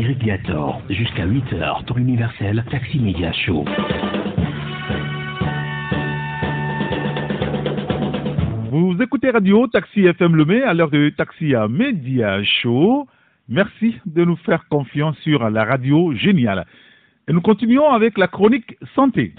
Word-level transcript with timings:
Irradiator, 0.00 0.80
jusqu'à 0.88 1.26
8h, 1.26 1.84
tour 1.84 1.98
universel, 1.98 2.64
Taxi 2.70 2.98
Media 2.98 3.32
Show. 3.32 3.66
Vous 8.70 8.96
écoutez 9.02 9.28
Radio 9.28 9.66
Taxi 9.66 10.06
FM 10.06 10.36
Lemay 10.36 10.62
à 10.62 10.72
l'heure 10.72 10.88
de 10.88 11.10
Taxi 11.10 11.54
à 11.54 11.68
Media 11.68 12.42
Show. 12.42 13.08
Merci 13.50 13.94
de 14.06 14.24
nous 14.24 14.36
faire 14.36 14.66
confiance 14.70 15.18
sur 15.18 15.50
la 15.50 15.64
radio 15.64 16.14
géniale. 16.14 16.64
Et 17.28 17.34
nous 17.34 17.42
continuons 17.42 17.90
avec 17.90 18.16
la 18.16 18.28
chronique 18.28 18.78
santé. 18.94 19.34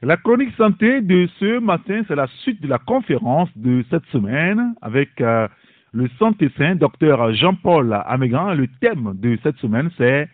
La 0.00 0.16
chronique 0.16 0.54
santé 0.56 1.00
de 1.00 1.28
ce 1.40 1.58
matin, 1.58 2.02
c'est 2.06 2.14
la 2.14 2.28
suite 2.42 2.62
de 2.62 2.68
la 2.68 2.78
conférence 2.78 3.48
de 3.56 3.84
cette 3.90 4.06
semaine 4.12 4.76
avec 4.80 5.20
euh, 5.20 5.48
le 5.92 6.08
santé 6.18 6.50
saint, 6.56 6.74
docteur 6.74 7.32
Jean-Paul 7.34 7.96
Amégan. 8.06 8.54
Le 8.54 8.66
thème 8.80 9.12
de 9.14 9.38
cette 9.42 9.56
semaine, 9.58 9.90
c'est 9.96 10.28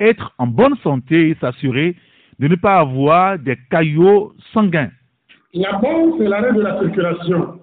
être 0.00 0.34
en 0.38 0.46
bonne 0.46 0.76
santé 0.82 1.30
et 1.30 1.34
s'assurer 1.40 1.96
de 2.38 2.48
ne 2.48 2.54
pas 2.54 2.76
avoir 2.78 3.38
des 3.38 3.56
caillots 3.70 4.32
sanguins. 4.52 4.90
La 5.54 5.72
bombe, 5.78 6.14
c'est 6.18 6.28
l'arrêt 6.28 6.52
de 6.52 6.60
la 6.60 6.78
circulation. 6.78 7.60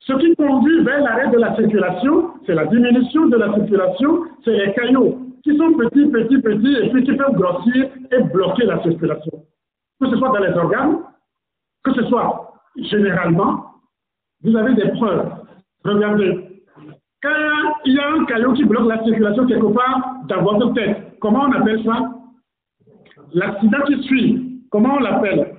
Ce 0.00 0.12
qui 0.12 0.36
conduit 0.36 0.84
vers 0.84 1.00
l'arrêt 1.00 1.30
de 1.30 1.38
la 1.38 1.56
circulation, 1.56 2.30
c'est 2.46 2.54
la 2.54 2.66
diminution 2.66 3.26
de 3.26 3.36
la 3.36 3.52
circulation, 3.54 4.24
c'est 4.44 4.56
les 4.56 4.72
caillots 4.74 5.18
qui 5.42 5.56
sont 5.56 5.72
petits, 5.72 6.06
petits, 6.06 6.40
petits 6.40 6.76
et 6.82 6.90
puis 6.90 7.04
qui 7.04 7.12
peuvent 7.16 7.34
grossir 7.34 7.86
et 8.12 8.22
bloquer 8.32 8.66
la 8.66 8.82
circulation 8.82 9.42
que 10.00 10.10
ce 10.10 10.16
soit 10.16 10.28
dans 10.28 10.44
les 10.44 10.52
organes, 10.52 10.98
que 11.84 11.94
ce 11.94 12.04
soit 12.06 12.52
généralement, 12.76 13.66
vous 14.42 14.54
avez 14.56 14.74
des 14.74 14.88
preuves. 14.92 15.30
Regardez, 15.84 16.45
il 17.84 17.94
y 17.94 17.98
a 17.98 18.12
un 18.12 18.24
caillou 18.24 18.52
qui 18.52 18.64
bloque 18.64 18.88
la 18.88 19.02
circulation 19.04 19.46
quelque 19.46 19.72
part 19.72 20.16
dans 20.28 20.42
votre 20.42 20.72
tête, 20.74 21.18
comment 21.20 21.44
on 21.44 21.52
appelle 21.52 21.84
ça? 21.84 22.12
L'accident 23.32 23.82
qui 23.86 24.02
suit, 24.04 24.62
comment 24.70 24.94
on 24.94 25.00
l'appelle? 25.00 25.56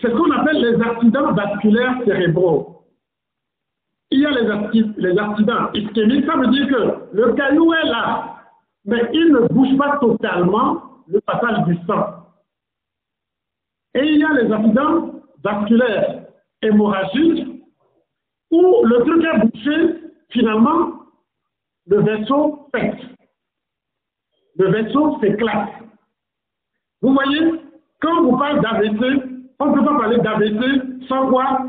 C'est 0.00 0.08
ce 0.10 0.14
qu'on 0.14 0.30
appelle 0.30 0.60
les 0.60 0.80
accidents 0.80 1.32
vasculaires 1.32 1.96
cérébraux. 2.04 2.84
Il 4.10 4.20
y 4.20 4.26
a 4.26 4.30
les, 4.30 4.84
les 4.98 5.18
accidents 5.18 5.72
ischémiques, 5.74 6.26
ça 6.26 6.36
veut 6.36 6.48
dire 6.48 6.68
que 6.68 7.16
le 7.16 7.32
caillou 7.32 7.72
est 7.74 7.86
là, 7.86 8.36
mais 8.84 9.10
il 9.12 9.32
ne 9.32 9.48
bouge 9.48 9.76
pas 9.76 9.98
totalement 9.98 10.82
le 11.08 11.20
passage 11.20 11.64
du 11.64 11.76
sang. 11.86 12.26
Et 13.94 14.04
il 14.04 14.18
y 14.18 14.24
a 14.24 14.32
les 14.34 14.52
accidents 14.52 15.12
vasculaires 15.42 16.26
hémorragiques 16.62 17.56
où 18.50 18.84
le 18.84 18.98
truc 19.00 19.24
est 19.24 19.46
bouché, 19.46 20.05
finalement, 20.30 20.92
le 21.86 22.02
vaisseau 22.02 22.68
pète. 22.72 22.98
Le 24.56 24.70
vaisseau 24.70 25.18
s'éclate. 25.20 25.70
Vous 27.02 27.12
voyez, 27.12 27.52
quand 28.00 28.24
on 28.24 28.38
parle 28.38 28.60
d'AVC, 28.60 29.22
on 29.58 29.66
ne 29.66 29.74
peut 29.74 29.84
pas 29.84 29.98
parler 29.98 30.18
d'AVC 30.18 31.06
sans 31.08 31.28
quoi? 31.28 31.66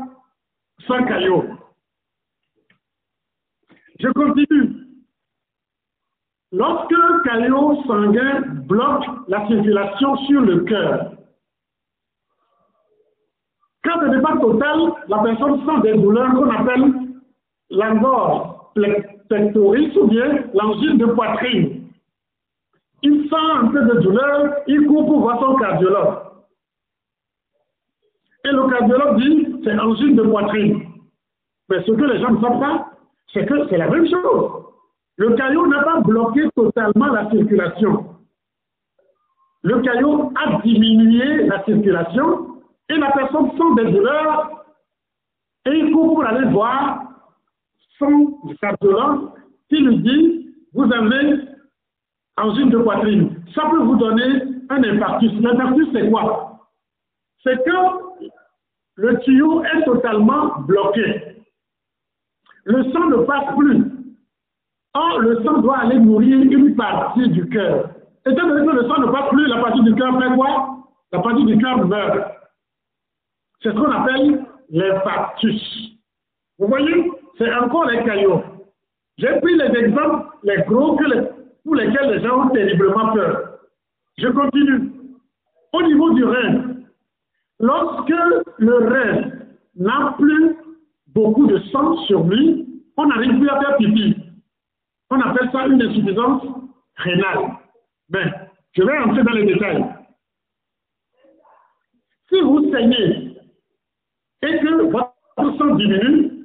Sans 0.86 1.04
caillot. 1.04 1.44
Je 4.00 4.08
continue. 4.08 4.74
Lorsque 6.52 6.92
un 6.92 7.20
caillot 7.24 7.82
sanguin 7.86 8.40
bloque 8.66 9.04
la 9.28 9.46
circulation 9.48 10.16
sur 10.26 10.40
le 10.40 10.60
cœur, 10.60 11.12
quand 13.84 14.00
ce 14.00 14.06
n'est 14.06 14.22
pas 14.22 14.38
total, 14.38 14.78
la 15.08 15.18
personne 15.18 15.64
sent 15.64 15.80
des 15.82 15.94
douleurs 15.94 16.32
qu'on 16.32 16.50
appelle 16.50 17.07
l'angor 17.70 18.72
pectoris 19.28 19.96
ou 19.96 20.06
bien 20.06 20.44
l'angine 20.54 20.98
de 20.98 21.06
poitrine. 21.06 21.88
Il 23.02 23.28
sent 23.28 23.50
un 23.54 23.68
peu 23.68 23.84
de 23.84 24.00
douleur, 24.00 24.54
il 24.66 24.86
court 24.86 25.06
pour 25.06 25.20
voir 25.20 25.40
son 25.40 25.54
cardiologue. 25.56 26.18
Et 28.44 28.50
le 28.50 28.68
cardiologue 28.68 29.20
dit, 29.20 29.60
c'est 29.64 29.78
angine 29.78 30.16
de 30.16 30.22
poitrine. 30.22 30.88
Mais 31.68 31.82
ce 31.84 31.92
que 31.92 32.04
les 32.04 32.20
gens 32.20 32.30
ne 32.30 32.40
savent 32.40 32.60
pas, 32.60 32.90
c'est 33.32 33.46
que 33.46 33.68
c'est 33.68 33.76
la 33.76 33.88
même 33.88 34.08
chose. 34.08 34.64
Le 35.16 35.34
caillot 35.34 35.66
n'a 35.66 35.82
pas 35.82 36.00
bloqué 36.00 36.48
totalement 36.54 37.06
la 37.06 37.28
circulation. 37.30 38.06
Le 39.62 39.80
caillot 39.80 40.32
a 40.36 40.62
diminué 40.62 41.46
la 41.46 41.64
circulation 41.64 42.62
et 42.88 42.96
la 42.96 43.10
personne 43.10 43.50
sent 43.50 43.84
des 43.84 43.92
douleurs 43.92 44.64
et 45.66 45.70
il 45.70 45.92
faut 45.92 46.14
pour 46.14 46.24
aller 46.24 46.46
voir 46.50 47.07
son 47.98 48.38
cardiologue 48.60 49.30
qui 49.68 49.78
lui 49.78 49.98
dit 49.98 50.54
Vous 50.72 50.84
avez 50.84 51.48
angine 52.36 52.70
de 52.70 52.78
poitrine. 52.78 53.42
Ça 53.54 53.68
peut 53.70 53.82
vous 53.82 53.96
donner 53.96 54.42
un 54.70 54.82
infarctus. 54.84 55.32
L'infarctus, 55.40 55.88
c'est 55.92 56.10
quoi? 56.10 56.60
C'est 57.42 57.64
que 57.64 57.70
le 58.96 59.18
tuyau 59.20 59.64
est 59.64 59.84
totalement 59.84 60.60
bloqué. 60.60 61.44
Le 62.64 62.84
sang 62.92 63.08
ne 63.08 63.24
passe 63.24 63.56
plus. 63.56 63.84
Or, 64.94 65.20
le 65.20 65.42
sang 65.44 65.58
doit 65.58 65.78
aller 65.78 65.98
nourrir 65.98 66.40
une 66.40 66.74
partie 66.74 67.28
du 67.28 67.48
cœur. 67.48 67.90
Étant 68.26 68.48
donné 68.48 68.66
que 68.66 68.76
le 68.76 68.88
sang 68.88 69.00
ne 69.00 69.06
passe 69.06 69.30
plus, 69.30 69.46
la 69.46 69.62
partie 69.62 69.82
du 69.82 69.94
cœur 69.94 70.20
fait 70.20 70.34
quoi? 70.34 70.78
La 71.12 71.20
partie 71.20 71.44
du 71.44 71.56
cœur 71.58 71.86
meurt. 71.86 72.34
C'est 73.62 73.70
ce 73.70 73.74
qu'on 73.74 73.90
appelle 73.90 74.44
l'infarctus. 74.70 75.98
Vous 76.58 76.66
voyez, 76.66 77.10
c'est 77.38 77.54
encore 77.54 77.86
les 77.86 78.04
caillots. 78.04 78.42
J'ai 79.16 79.40
pris 79.40 79.54
les 79.56 79.78
exemples, 79.78 80.28
les 80.42 80.62
gros, 80.62 80.96
pour 81.64 81.74
lesquels 81.74 82.10
les 82.10 82.22
gens 82.22 82.46
ont 82.46 82.50
terriblement 82.50 83.12
peur. 83.12 83.58
Je 84.16 84.28
continue. 84.28 84.92
Au 85.72 85.82
niveau 85.82 86.10
du 86.14 86.24
rein, 86.24 86.76
lorsque 87.60 88.12
le 88.58 88.74
rein 88.74 89.30
n'a 89.76 90.14
plus 90.18 90.56
beaucoup 91.08 91.46
de 91.46 91.58
sang 91.70 91.96
sur 92.06 92.24
lui, 92.24 92.66
on 92.96 93.06
n'arrive 93.06 93.38
plus 93.38 93.48
à 93.48 93.60
faire 93.60 93.76
pipi. 93.76 94.16
On 95.10 95.20
appelle 95.20 95.50
ça 95.52 95.66
une 95.66 95.82
insuffisance 95.82 96.42
rénale. 96.96 97.56
Ben, 98.08 98.32
je 98.72 98.82
vais 98.82 98.98
entrer 98.98 99.22
dans 99.22 99.32
les 99.32 99.46
détails. 99.46 99.84
Si 102.28 102.40
vous 102.40 102.70
saignez 102.70 103.36
et 104.42 104.58
que 104.58 104.90
votre 104.90 105.58
sang 105.58 105.74
diminue, 105.76 106.37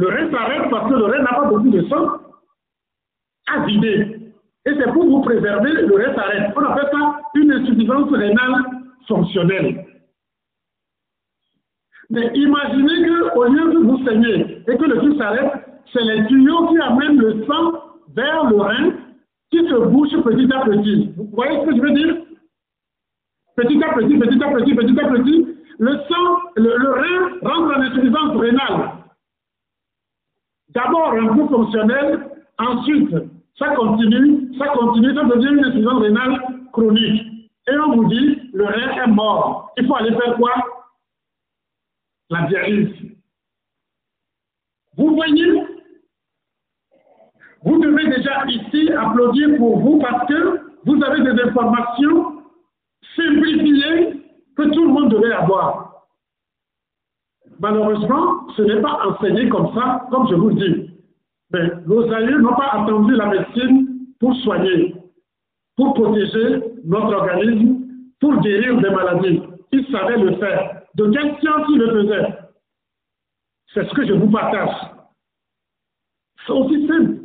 le 0.00 0.08
rein 0.08 0.30
s'arrête 0.30 0.70
parce 0.70 0.90
que 0.90 0.96
le 0.96 1.04
rein 1.04 1.22
n'a 1.22 1.34
pas 1.34 1.46
beaucoup 1.46 1.68
de 1.68 1.82
sang 1.88 2.20
à 3.52 3.66
vider. 3.66 4.32
Et 4.66 4.74
c'est 4.74 4.92
pour 4.92 5.04
vous 5.04 5.20
préserver, 5.20 5.72
le 5.72 5.94
rein 5.94 6.14
s'arrête. 6.14 6.52
On 6.56 6.64
appelle 6.64 6.88
ça 6.90 7.20
une 7.34 7.52
insuffisance 7.52 8.10
rénale 8.10 8.64
fonctionnelle. 9.06 9.84
Mais 12.08 12.30
imaginez 12.34 13.08
qu'au 13.34 13.44
lieu 13.44 13.72
de 13.74 13.78
vous 13.78 14.04
saigner 14.06 14.62
et 14.66 14.76
que 14.76 14.84
le 14.84 14.96
truc 14.96 15.18
s'arrête, 15.18 15.52
c'est 15.92 16.02
les 16.02 16.26
tuyaux 16.28 16.68
qui 16.68 16.78
amènent 16.78 17.18
le 17.18 17.44
sang 17.44 17.72
vers 18.16 18.44
le 18.44 18.56
rein 18.56 18.92
qui 19.50 19.58
se 19.68 19.86
bouche 19.86 20.16
petit 20.24 20.50
à 20.52 20.64
petit. 20.64 21.12
Vous 21.16 21.28
voyez 21.34 21.60
ce 21.60 21.66
que 21.66 21.76
je 21.76 21.82
veux 21.82 21.92
dire? 21.92 22.16
Petit 23.54 23.82
à 23.84 23.92
petit, 23.92 24.16
petit 24.16 24.42
à 24.42 24.50
petit, 24.50 24.74
petit 24.74 25.00
à 25.00 25.08
petit, 25.08 25.46
le 25.78 25.92
sang, 25.92 26.38
le, 26.56 26.90
rein 26.90 27.38
rentre 27.42 27.76
en 27.76 27.82
insuffisance 27.82 28.36
rénale. 28.36 28.99
D'abord 30.74 31.12
un 31.12 31.28
coup 31.28 31.48
fonctionnel, 31.48 32.30
ensuite 32.58 33.14
ça 33.58 33.74
continue, 33.74 34.56
ça 34.58 34.68
continue, 34.68 35.14
ça 35.14 35.24
devient 35.24 35.48
une 35.48 35.64
insuffisance 35.64 36.02
rénale 36.02 36.40
chronique. 36.72 37.22
Et 37.68 37.76
on 37.76 37.96
vous 37.96 38.08
dit, 38.08 38.50
le 38.52 38.64
rein 38.64 39.04
est 39.04 39.06
mort. 39.08 39.72
Il 39.76 39.86
faut 39.86 39.96
aller 39.96 40.12
faire 40.12 40.36
quoi? 40.36 40.52
La 42.30 42.46
dialyse. 42.46 42.94
Vous 44.96 45.14
voyez? 45.14 45.62
Vous 47.62 47.78
devez 47.78 48.06
déjà 48.08 48.44
ici 48.46 48.90
applaudir 48.92 49.56
pour 49.58 49.78
vous 49.80 49.98
parce 49.98 50.26
que 50.26 50.60
vous 50.84 51.02
avez 51.04 51.20
des 51.22 51.42
informations 51.42 52.42
simplifiées 53.14 54.22
que 54.56 54.62
tout 54.62 54.84
le 54.84 54.92
monde 54.92 55.10
devait 55.10 55.32
avoir. 55.32 55.89
Malheureusement, 57.60 58.48
ce 58.56 58.62
n'est 58.62 58.80
pas 58.80 59.00
enseigné 59.06 59.48
comme 59.50 59.72
ça, 59.74 60.06
comme 60.10 60.28
je 60.28 60.34
vous 60.34 60.52
dis. 60.52 60.90
Mais 61.52 61.70
nos 61.86 62.10
aïeux 62.10 62.40
n'ont 62.40 62.56
pas 62.56 62.70
attendu 62.72 63.14
la 63.14 63.26
médecine 63.26 64.06
pour 64.18 64.34
soigner, 64.36 64.94
pour 65.76 65.92
protéger 65.94 66.62
notre 66.84 67.14
organisme, 67.14 67.86
pour 68.18 68.40
guérir 68.40 68.80
des 68.80 68.90
maladies. 68.90 69.42
Ils 69.72 69.86
savaient 69.92 70.18
le 70.18 70.36
faire. 70.36 70.82
De 70.94 71.10
quelle 71.10 71.38
science 71.40 71.66
ils 71.70 71.78
le 71.78 71.90
faisaient? 71.90 72.38
C'est 73.74 73.88
ce 73.88 73.94
que 73.94 74.06
je 74.06 74.14
vous 74.14 74.30
partage. 74.30 74.74
C'est 76.46 76.52
aussi 76.52 76.86
simple. 76.88 77.16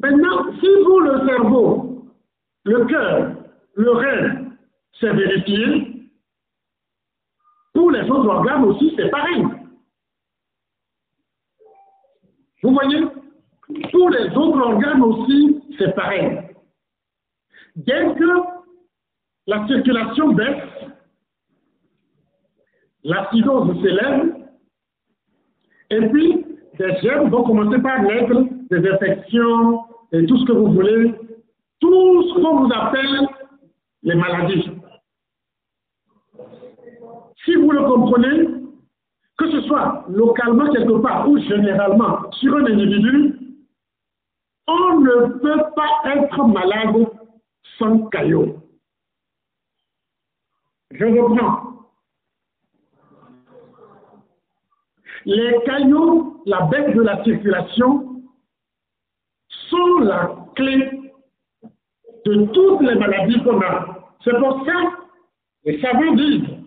Maintenant, 0.00 0.52
si 0.58 0.66
vous, 0.84 0.98
le 1.00 1.26
cerveau, 1.26 2.04
le 2.64 2.84
cœur, 2.86 3.32
le 3.74 3.90
rein, 3.90 4.46
c'est 4.98 5.12
vérifié. 5.12 5.89
Pour 7.80 7.92
les 7.92 8.02
autres 8.10 8.28
organes 8.28 8.64
aussi, 8.64 8.92
c'est 8.94 9.08
pareil. 9.08 9.42
Vous 12.62 12.74
voyez? 12.74 13.06
Pour 13.90 14.10
les 14.10 14.28
autres 14.36 14.60
organes 14.60 15.02
aussi, 15.02 15.62
c'est 15.78 15.94
pareil. 15.94 16.42
Dès 17.76 18.14
que 18.16 18.42
la 19.46 19.66
circulation 19.66 20.32
baisse, 20.34 20.62
l'acidose 23.02 23.80
s'élève, 23.80 24.36
et 25.88 26.06
puis 26.08 26.44
des 26.78 26.96
germes 27.00 27.30
vont 27.30 27.44
commencer 27.44 27.80
par 27.80 28.02
naître, 28.02 28.44
des 28.68 28.90
infections, 28.90 29.84
et 30.12 30.26
tout 30.26 30.36
ce 30.36 30.44
que 30.44 30.52
vous 30.52 30.70
voulez, 30.70 31.14
tout 31.80 32.22
ce 32.28 32.42
qu'on 32.42 32.56
vous 32.58 32.72
appelle 32.74 33.26
les 34.02 34.16
maladies. 34.16 34.79
Si 37.44 37.54
vous 37.54 37.70
le 37.70 37.82
comprenez, 37.84 38.48
que 39.38 39.50
ce 39.50 39.60
soit 39.62 40.04
localement 40.08 40.70
quelque 40.70 41.00
part 41.00 41.28
ou 41.28 41.38
généralement 41.38 42.30
sur 42.32 42.54
un 42.56 42.66
individu, 42.66 43.38
on 44.66 45.00
ne 45.00 45.38
peut 45.38 45.62
pas 45.74 46.14
être 46.14 46.46
malade 46.46 47.06
sans 47.78 48.06
caillot. 48.08 48.56
Je 50.90 51.04
reprends. 51.04 51.66
Les 55.24 55.56
caillots, 55.64 56.42
la 56.46 56.62
baisse 56.62 56.94
de 56.94 57.02
la 57.02 57.22
circulation, 57.24 58.22
sont 59.68 59.98
la 60.00 60.34
clé 60.56 61.12
de 62.26 62.46
toutes 62.46 62.80
les 62.82 62.96
maladies 62.96 63.42
qu'on 63.42 63.60
a. 63.60 64.12
C'est 64.24 64.38
pour 64.38 64.64
ça 64.66 64.72
que 65.64 65.70
les 65.70 65.80
savants 65.80 66.14
disent 66.14 66.59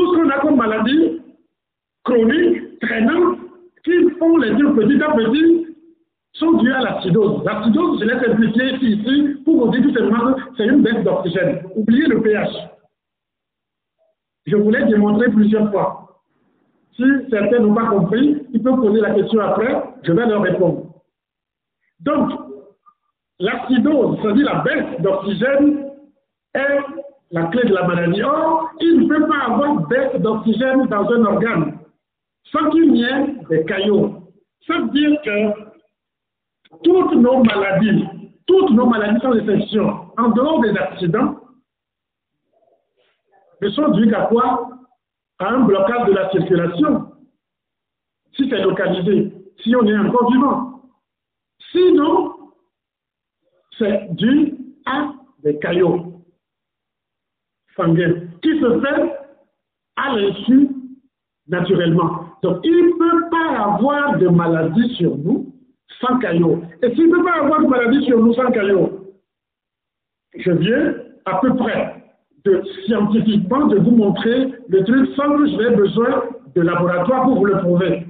tout 0.00 0.14
ce 0.14 0.18
qu'on 0.18 0.30
a 0.30 0.38
comme 0.40 0.56
maladie 0.56 1.20
chronique, 2.04 2.80
traînante, 2.80 3.38
qui 3.84 4.10
font 4.18 4.38
les 4.38 4.54
deux 4.54 4.74
petit 4.74 5.02
à 5.02 5.12
petit, 5.12 5.66
sont 6.32 6.52
dues 6.54 6.72
à 6.72 6.80
l'acidose. 6.80 7.44
L'acidose, 7.44 8.00
je 8.00 8.06
l'ai 8.06 8.76
ici, 8.76 8.86
ici, 8.86 9.42
pour 9.44 9.66
vous 9.66 9.72
dire 9.72 9.82
tout 9.82 9.94
simplement 9.94 10.32
que 10.32 10.40
c'est 10.56 10.66
une 10.66 10.82
baisse 10.82 11.04
d'oxygène. 11.04 11.62
Oubliez 11.74 12.06
le 12.06 12.22
pH. 12.22 12.48
Je 14.46 14.56
vous 14.56 14.70
l'ai 14.70 14.84
démontré 14.86 15.28
plusieurs 15.30 15.70
fois. 15.70 16.22
Si 16.96 17.04
certains 17.28 17.58
n'ont 17.58 17.74
pas 17.74 17.86
compris, 17.86 18.42
ils 18.52 18.62
peuvent 18.62 18.80
poser 18.80 19.00
la 19.00 19.14
question 19.14 19.40
après, 19.40 19.82
je 20.02 20.12
vais 20.12 20.26
leur 20.26 20.42
répondre. 20.42 20.94
Donc, 22.00 22.30
l'acidose, 23.38 24.18
c'est-à-dire 24.22 24.46
la 24.46 24.60
baisse 24.60 25.00
d'oxygène, 25.00 25.90
est 26.54 26.78
la 27.30 27.44
clé 27.46 27.62
de 27.68 27.74
la 27.74 27.86
maladie. 27.86 28.22
Or, 28.22 28.70
il 28.80 29.00
ne 29.00 29.08
peut 29.08 29.26
pas 29.26 29.52
avoir 29.52 29.86
baisse 29.86 30.20
d'oxygène 30.20 30.86
dans 30.86 31.08
un 31.10 31.24
organe 31.24 31.78
sans 32.50 32.70
qu'il 32.70 32.92
n'y 32.92 33.04
ait 33.04 33.34
des 33.48 33.64
caillots. 33.64 34.24
Ça 34.66 34.78
veut 34.78 34.90
dire 34.90 35.20
que 35.22 35.70
toutes 36.82 37.12
nos 37.14 37.42
maladies, 37.42 38.04
toutes 38.46 38.70
nos 38.70 38.86
maladies 38.86 39.20
sans 39.20 39.34
exception, 39.34 40.12
en 40.16 40.28
dehors 40.30 40.60
des 40.60 40.76
accidents, 40.76 41.36
ne 43.60 43.68
sont 43.70 43.88
dues 43.90 44.12
à 44.14 44.22
quoi? 44.22 44.70
À 45.38 45.50
un 45.50 45.60
blocage 45.60 46.06
de 46.06 46.12
la 46.12 46.30
circulation. 46.30 47.12
Si 48.36 48.48
c'est 48.48 48.62
localisé, 48.62 49.32
si 49.62 49.74
on 49.76 49.86
est 49.86 49.98
encore 49.98 50.30
vivant. 50.32 50.82
Sinon, 51.72 52.34
c'est 53.78 54.14
dû 54.14 54.56
à 54.86 55.12
des 55.42 55.58
caillots 55.58 56.09
qui 58.42 58.60
se 58.60 58.80
fait 58.80 59.12
à 59.96 60.16
l'insu 60.16 60.68
naturellement. 61.48 62.26
Donc, 62.42 62.60
il 62.64 62.70
ne 62.70 62.92
peut 62.92 63.30
pas 63.30 63.64
avoir 63.64 64.18
de 64.18 64.28
maladie 64.28 64.94
sur 64.96 65.16
nous 65.16 65.52
sans 66.00 66.18
caillot. 66.18 66.62
Et 66.82 66.94
s'il 66.94 67.08
ne 67.08 67.16
peut 67.16 67.24
pas 67.24 67.42
avoir 67.42 67.62
de 67.62 67.66
maladie 67.66 68.04
sur 68.06 68.18
nous 68.18 68.32
sans 68.34 68.50
caillot, 68.50 69.14
je 70.36 70.52
viens 70.52 70.94
à 71.26 71.38
peu 71.40 71.54
près 71.56 72.04
de, 72.44 72.62
scientifiquement 72.86 73.66
de 73.66 73.78
vous 73.78 73.90
montrer 73.90 74.52
le 74.68 74.84
truc 74.84 75.10
sans 75.16 75.36
que 75.36 75.46
j'ai 75.46 75.76
besoin 75.76 76.24
de 76.54 76.60
laboratoire 76.62 77.24
pour 77.24 77.38
vous 77.38 77.44
le 77.46 77.58
prouver. 77.58 78.06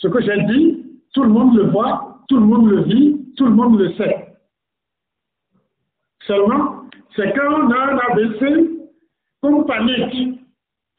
Ce 0.00 0.08
que 0.08 0.20
j'ai 0.22 0.42
dit, 0.44 0.84
tout 1.12 1.22
le 1.22 1.28
monde 1.28 1.56
le 1.56 1.64
voit, 1.70 2.18
tout 2.28 2.36
le 2.36 2.46
monde 2.46 2.70
le 2.70 2.82
vit, 2.82 3.20
tout 3.36 3.44
le 3.44 3.52
monde 3.52 3.78
le 3.78 3.92
sait. 3.94 4.34
Seulement, 6.26 6.84
c'est 7.14 7.32
quand 7.34 7.52
on 7.52 7.70
a 7.70 7.78
un 7.78 7.98
AVC 7.98 8.73
qu'on 9.44 9.64
panique, 9.64 10.40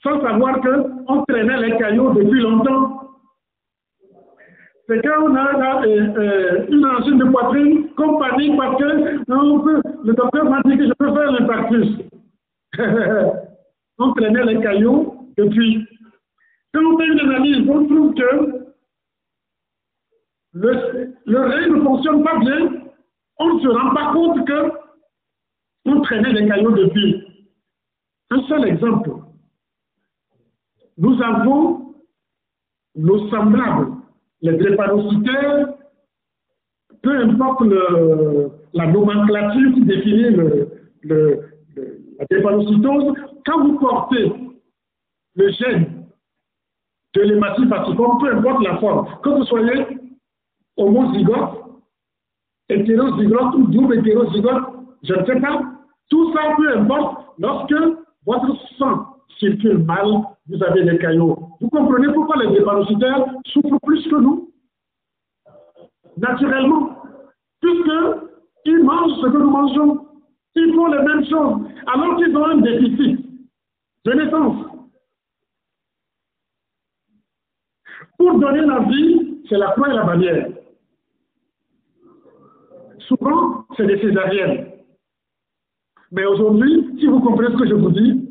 sans 0.03 0.21
savoir 0.21 0.61
qu'on 0.61 1.23
traînait 1.27 1.61
les 1.61 1.77
caillots 1.77 2.13
depuis 2.13 2.41
longtemps. 2.41 3.01
C'est 4.87 5.01
quand 5.01 5.23
on 5.23 5.35
a 5.35 5.83
euh, 5.83 6.13
euh, 6.15 6.65
une 6.69 6.85
angine 6.85 7.17
de 7.17 7.25
poitrine 7.25 7.89
qu'on 7.95 8.19
panique 8.19 8.55
parce 8.55 8.77
que 8.77 8.85
le 8.85 10.13
docteur 10.13 10.45
m'a 10.47 10.61
dit 10.65 10.77
que 10.77 10.85
je 10.85 10.93
peux 10.93 11.11
faire 11.11 11.31
l'infarctus. 11.31 11.87
on 13.97 14.13
traînait 14.13 14.45
les 14.45 14.61
caillots 14.61 15.15
depuis. 15.37 15.87
Quand 16.71 16.81
on 16.85 16.99
fait 16.99 17.07
une 17.07 17.19
analyse, 17.21 17.67
on 17.67 17.85
trouve 17.87 18.13
que 18.13 18.65
le, 20.53 21.13
le 21.25 21.75
ne 21.75 21.81
fonctionne 21.81 22.23
pas 22.23 22.37
bien. 22.37 22.69
On 23.39 23.55
ne 23.55 23.59
se 23.59 23.67
rend 23.67 23.95
pas 23.95 24.13
compte 24.13 24.47
que 24.47 24.71
on 25.85 26.01
traînait 26.01 26.33
les 26.33 26.47
caillots 26.47 26.71
depuis. 26.71 27.34
Un 28.35 28.47
seul 28.47 28.67
exemple. 28.67 29.11
Nous 30.97 31.21
avons 31.21 31.95
nos 32.95 33.29
semblables, 33.29 33.93
les 34.41 34.57
drépanocytaires, 34.57 35.69
peu 37.01 37.17
importe 37.17 37.61
la 38.73 38.87
nomenclature 38.87 39.73
qui 39.73 39.81
définit 39.85 40.31
le, 41.03 41.39
la 42.19 42.25
drépanocytose, 42.29 43.13
quand 43.45 43.63
vous 43.63 43.79
portez 43.79 44.33
le 45.35 45.51
gène 45.51 46.05
de 47.13 47.21
l'hématite 47.21 47.69
fasciforme, 47.69 48.19
peu 48.19 48.35
importe 48.35 48.65
la 48.65 48.77
forme, 48.79 49.07
que 49.23 49.29
vous 49.29 49.45
soyez 49.45 49.85
homozygote, 50.75 51.63
hétérozygote 52.67 53.55
ou 53.55 53.67
double 53.67 53.99
hétérozygote, 53.99 54.63
je 55.03 55.13
ne 55.13 55.25
sais 55.25 55.39
pas, 55.39 55.61
tout 56.09 56.33
ça, 56.33 56.41
peu 56.57 56.77
importe, 56.77 57.25
lorsque 57.37 58.04
votre 58.25 58.55
sang 58.77 59.15
circule 59.39 59.79
mal, 59.79 60.05
vous 60.47 60.63
avez 60.63 60.83
des 60.83 60.97
caillots. 60.97 61.49
Vous 61.59 61.69
comprenez 61.69 62.11
pourquoi 62.13 62.37
les 62.41 62.47
drépanocytaires 62.47 63.25
souffrent 63.45 63.79
plus 63.83 64.07
que 64.07 64.15
nous? 64.15 64.51
Naturellement. 66.17 67.01
Puisqu'ils 67.61 68.83
mangent 68.83 69.21
ce 69.21 69.27
que 69.27 69.37
nous 69.37 69.49
mangeons. 69.49 70.07
Ils 70.55 70.73
font 70.73 70.87
les 70.87 71.03
mêmes 71.03 71.25
choses. 71.25 71.67
Alors 71.87 72.15
qu'ils 72.17 72.35
ont 72.35 72.45
un 72.45 72.57
déficit 72.57 73.25
de 74.05 74.13
naissance. 74.13 74.65
Pour 78.17 78.39
donner 78.39 78.61
la 78.61 78.79
vie, 78.79 79.41
c'est 79.49 79.57
la 79.57 79.71
croix 79.71 79.89
et 79.89 79.93
la 79.93 80.03
bannière. 80.03 80.47
Souvent, 82.99 83.65
c'est 83.75 83.85
des 83.85 83.99
césariennes. 83.99 84.74
Mais 86.15 86.25
aujourd'hui, 86.25 86.95
si 86.97 87.07
vous 87.07 87.19
comprenez 87.19 87.53
ce 87.53 87.57
que 87.61 87.67
je 87.67 87.73
vous 87.73 87.91
dis, 87.91 88.25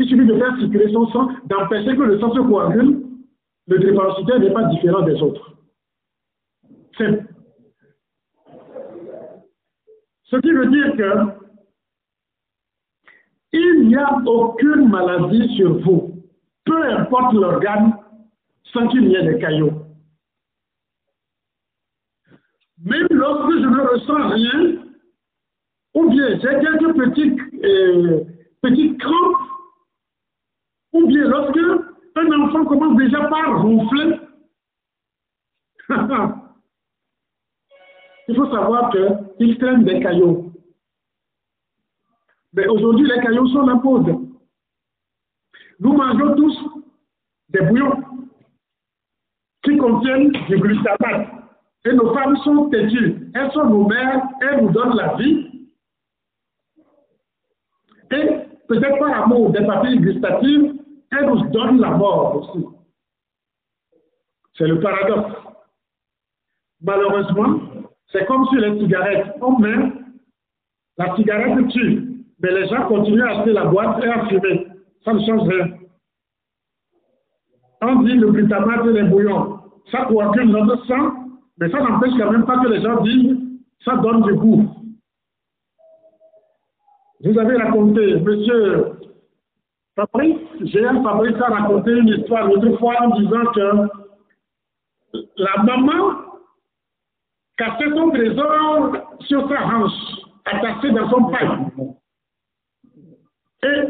il 0.00 0.08
suffit 0.08 0.26
de 0.26 0.36
faire 0.36 0.56
circuler 0.58 0.92
son 0.92 1.06
sang, 1.10 1.28
d'empêcher 1.44 1.96
que 1.96 2.02
le 2.02 2.18
sang 2.18 2.34
se 2.34 2.40
coagule, 2.40 3.04
le 3.68 3.78
drépanocytaire 3.78 4.40
n'est 4.40 4.52
pas 4.52 4.64
différent 4.64 5.02
des 5.02 5.22
autres. 5.22 5.54
Simple. 6.98 7.24
Ce 10.24 10.36
qui 10.38 10.50
veut 10.50 10.70
dire 10.70 10.96
que 10.96 11.40
il 13.52 13.86
n'y 13.86 13.96
a 13.96 14.16
aucune 14.26 14.88
maladie 14.88 15.56
sur 15.56 15.78
vous, 15.80 16.24
peu 16.64 16.84
importe 16.84 17.32
l'organe, 17.34 17.96
sans 18.72 18.88
qu'il 18.88 19.08
y 19.08 19.14
ait 19.14 19.32
des 19.32 19.38
caillots. 19.38 19.86
Même 22.84 23.06
lorsque 23.10 23.52
je 23.52 23.66
ne 23.66 23.80
ressens 23.80 24.28
rien, 24.30 24.89
ou 26.00 26.10
bien 26.10 26.28
j'ai 26.38 26.60
quelques 26.60 26.96
petites, 26.96 27.40
euh, 27.64 28.24
petites 28.62 28.98
crampes, 29.00 29.42
ou 30.92 31.06
bien 31.06 31.28
lorsque 31.28 31.58
un 32.16 32.40
enfant 32.40 32.64
commence 32.64 32.96
déjà 32.96 33.24
par 33.26 33.62
ronfler, 33.62 34.18
il 38.28 38.36
faut 38.36 38.50
savoir 38.50 38.90
qu'il 39.36 39.58
traîne 39.58 39.84
des 39.84 40.00
caillots. 40.00 40.52
Mais 42.52 42.66
aujourd'hui, 42.66 43.06
les 43.06 43.20
caillots 43.22 43.48
sont 43.48 43.66
la 43.66 43.76
poudre. 43.76 44.22
Nous 45.78 45.92
mangeons 45.92 46.34
tous 46.34 46.58
des 47.50 47.60
bouillons 47.62 48.02
qui 49.62 49.76
contiennent 49.76 50.30
du 50.30 50.58
glutamate. 50.58 51.28
Et 51.84 51.92
nos 51.92 52.12
femmes 52.12 52.36
sont 52.38 52.68
têtues. 52.68 53.30
Elles 53.34 53.50
sont 53.52 53.66
nos 53.66 53.86
mères, 53.86 54.22
elles 54.42 54.62
nous 54.64 54.70
donnent 54.70 54.96
la 54.96 55.14
vie. 55.14 55.49
Et 58.12 58.26
peut-être 58.68 58.98
par 58.98 59.24
amour 59.24 59.50
des 59.50 59.64
papilles 59.64 60.00
gustatives, 60.00 60.74
elle 61.12 61.26
nous 61.26 61.48
donne 61.50 61.80
la 61.80 61.90
mort 61.90 62.36
aussi. 62.36 62.64
C'est 64.56 64.66
le 64.66 64.80
paradoxe. 64.80 65.36
malheureusement, 66.82 67.60
c'est 68.12 68.26
comme 68.26 68.46
sur 68.46 68.60
les 68.60 68.78
cigarettes. 68.80 69.36
On 69.40 69.58
met 69.58 69.92
la 70.98 71.14
cigarette 71.16 71.68
tue, 71.68 72.24
mais 72.40 72.52
les 72.52 72.68
gens 72.68 72.86
continuent 72.88 73.22
à 73.22 73.38
acheter 73.38 73.52
la 73.52 73.64
boîte 73.66 74.02
et 74.04 74.08
à 74.08 74.26
fumer. 74.26 74.66
Ça 75.04 75.14
ne 75.14 75.24
change 75.24 75.48
rien. 75.48 75.68
On 77.82 78.02
dit 78.02 78.12
le 78.12 78.30
glutamate 78.30 78.86
et 78.86 78.92
les 78.92 79.04
bouillons. 79.04 79.60
Ça 79.90 80.04
coagule 80.04 80.50
notre 80.50 80.84
sang, 80.86 81.12
mais 81.58 81.70
ça 81.70 81.80
n'empêche 81.80 82.12
quand 82.18 82.30
même 82.30 82.44
pas 82.44 82.58
que 82.62 82.68
les 82.68 82.82
gens 82.82 83.00
disent 83.02 83.38
ça 83.84 83.96
donne 83.96 84.22
du 84.22 84.34
goût. 84.34 84.68
Vous 87.22 87.38
avez 87.38 87.56
raconté, 87.56 88.16
monsieur 88.16 88.92
Fabrice, 89.94 90.38
un 90.74 91.02
Fabrice 91.02 91.36
a 91.36 91.50
raconté 91.50 91.90
une 91.90 92.08
histoire 92.08 92.46
l'autre 92.46 92.78
fois 92.78 92.94
en 93.02 93.18
disant 93.18 93.44
que 93.54 93.70
la 95.36 95.62
maman 95.62 96.14
cassait 97.58 97.90
son 97.90 98.10
trésor 98.10 98.96
sur 99.20 99.46
sa 99.50 99.66
hanche, 99.66 99.92
attaché 100.46 100.92
dans 100.92 101.10
son 101.10 101.24
paille. 101.24 101.66
Et 103.64 103.82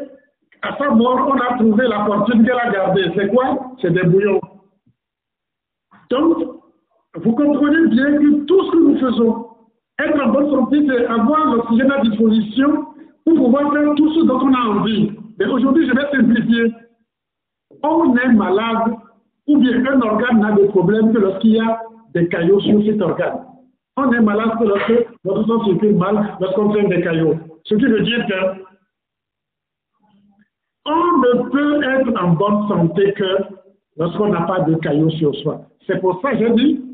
à 0.63 0.77
sa 0.77 0.91
mort, 0.91 1.29
on 1.29 1.39
a 1.39 1.57
trouvé 1.57 1.87
la 1.87 2.05
fortune 2.05 2.45
qu'elle 2.45 2.59
a 2.59 2.73
gardée. 2.73 3.13
C'est 3.15 3.29
quoi? 3.29 3.77
C'est 3.81 3.93
des 3.93 4.03
bouillons. 4.03 4.41
Donc, 6.11 6.37
vous 7.15 7.33
comprenez 7.33 7.87
bien 7.91 8.19
que 8.19 8.45
tout 8.45 8.65
ce 8.65 8.71
que 8.73 8.79
nous 8.79 8.99
faisons, 8.99 9.47
être 10.01 10.21
en 10.21 10.33
bonne 10.33 10.51
santé, 10.51 10.85
c'est 10.89 11.07
avoir 11.07 11.55
l'oxygène 11.55 11.93
à 11.93 12.01
disposition 12.01 12.90
pour 13.25 13.35
pouvoir 13.37 13.73
faire 13.73 13.95
tout 13.95 14.13
ce 14.15 14.27
dont 14.27 14.41
on 14.41 14.55
a 14.55 14.79
envie. 14.79 15.13
Mais 15.39 15.47
aujourd'hui, 15.47 15.89
je 15.89 15.95
vais 15.95 16.11
simplifier. 16.11 16.75
On 17.83 18.17
est 18.17 18.33
malade 18.33 18.95
ou 19.47 19.59
bien 19.59 19.85
un 19.87 20.01
organe 20.01 20.41
n'a 20.41 20.53
de 20.53 20.67
problème 20.69 21.13
que 21.13 21.19
lorsqu'il 21.19 21.53
y 21.53 21.61
a 21.61 21.81
des 22.15 22.29
caillots 22.29 22.61
sur 22.61 22.83
cet 22.85 23.01
organe. 23.01 23.41
On 23.97 24.13
est 24.13 24.21
malade 24.21 24.53
que 24.59 24.65
lorsque 24.65 25.07
notre 25.25 25.47
sang 25.47 25.65
circule 25.65 25.97
mal, 25.97 26.37
lorsqu'on 26.41 26.73
fait 26.73 26.87
des 26.89 27.03
caillots. 27.03 27.39
Ce 27.65 27.75
qui 27.75 27.85
veut 27.85 28.03
dire 28.03 28.27
que 28.27 28.63
on 30.87 31.19
ne 31.19 31.51
peut 31.51 31.83
être 31.83 32.23
en 32.23 32.33
bonne 32.33 32.69
santé 32.69 33.13
que 33.13 33.37
lorsqu'on 33.97 34.29
n'a 34.29 34.43
pas 34.43 34.61
de 34.61 34.75
caillots 34.77 35.11
sur 35.11 35.35
soi. 35.37 35.63
C'est 35.87 36.01
pour 36.01 36.21
ça 36.23 36.33
que 36.33 36.39
j'ai 36.39 36.51
dit, 36.51 36.85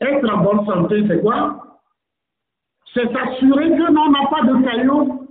être 0.00 0.30
en 0.30 0.42
bonne 0.42 0.66
santé, 0.66 1.04
c'est 1.08 1.20
quoi? 1.20 1.69
C'est 2.94 3.12
s'assurer 3.12 3.70
que 3.70 3.92
l'on 3.92 4.10
n'a 4.10 4.26
pas 4.26 4.42
de 4.42 4.64
caillots 4.64 5.28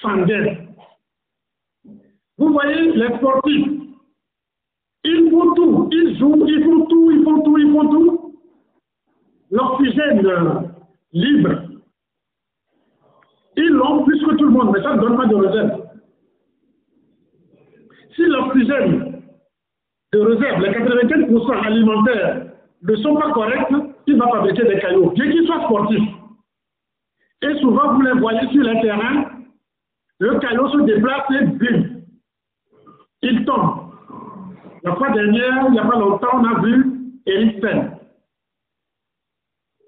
sanguins. 0.00 0.56
Vous 2.38 2.52
voyez, 2.52 2.92
les 2.92 3.16
sportifs, 3.18 3.68
ils 5.04 5.30
font 5.30 5.54
tout, 5.54 5.88
ils 5.92 6.18
jouent, 6.18 6.46
ils 6.46 6.64
font 6.64 6.86
tout, 6.86 7.10
ils 7.10 7.24
font 7.24 7.42
tout, 7.42 7.58
ils 7.58 7.72
font 7.72 7.88
tout. 7.88 8.40
L'oxygène 9.50 10.72
libre 11.12 11.70
ils 13.56 13.68
l'ont 13.68 14.04
plus 14.04 14.20
que 14.20 14.34
tout 14.36 14.44
le 14.44 14.50
monde, 14.50 14.72
mais 14.72 14.82
ça 14.82 14.94
ne 14.94 15.00
donne 15.00 15.16
pas 15.16 15.26
de 15.26 15.34
réserve. 15.34 15.82
Si 18.14 18.22
l'oxygène 18.22 19.22
de 20.12 20.18
réserve, 20.18 20.62
les 20.62 20.70
95% 20.70 21.66
alimentaires, 21.66 22.46
ne 22.82 22.96
sont 22.96 23.14
pas 23.14 23.32
corrects, 23.32 23.72
il 24.06 24.16
va 24.16 24.28
fabriquer 24.28 24.64
des 24.64 24.78
cailloux, 24.78 25.10
bien 25.10 25.30
qu'ils 25.30 25.46
soient 25.46 25.64
sportifs. 25.64 26.08
Et 27.42 27.54
souvent, 27.60 27.94
vous 27.94 28.02
les 28.02 28.12
voyez 28.20 28.48
sur 28.50 28.62
le 28.62 28.80
terrain, 28.82 29.30
le 30.18 30.38
caillot 30.38 30.68
se 30.68 30.80
déplace 30.82 31.30
et 31.30 31.44
bim, 31.46 31.84
il 33.22 33.44
tombe. 33.44 33.92
La 34.82 34.94
fois 34.96 35.10
dernière, 35.10 35.64
il 35.68 35.72
n'y 35.72 35.78
a 35.78 35.84
pas 35.84 35.98
longtemps, 35.98 36.28
on 36.34 36.44
a 36.44 36.60
vu 36.60 36.92
Eric 37.26 37.60
Sen, 37.60 37.98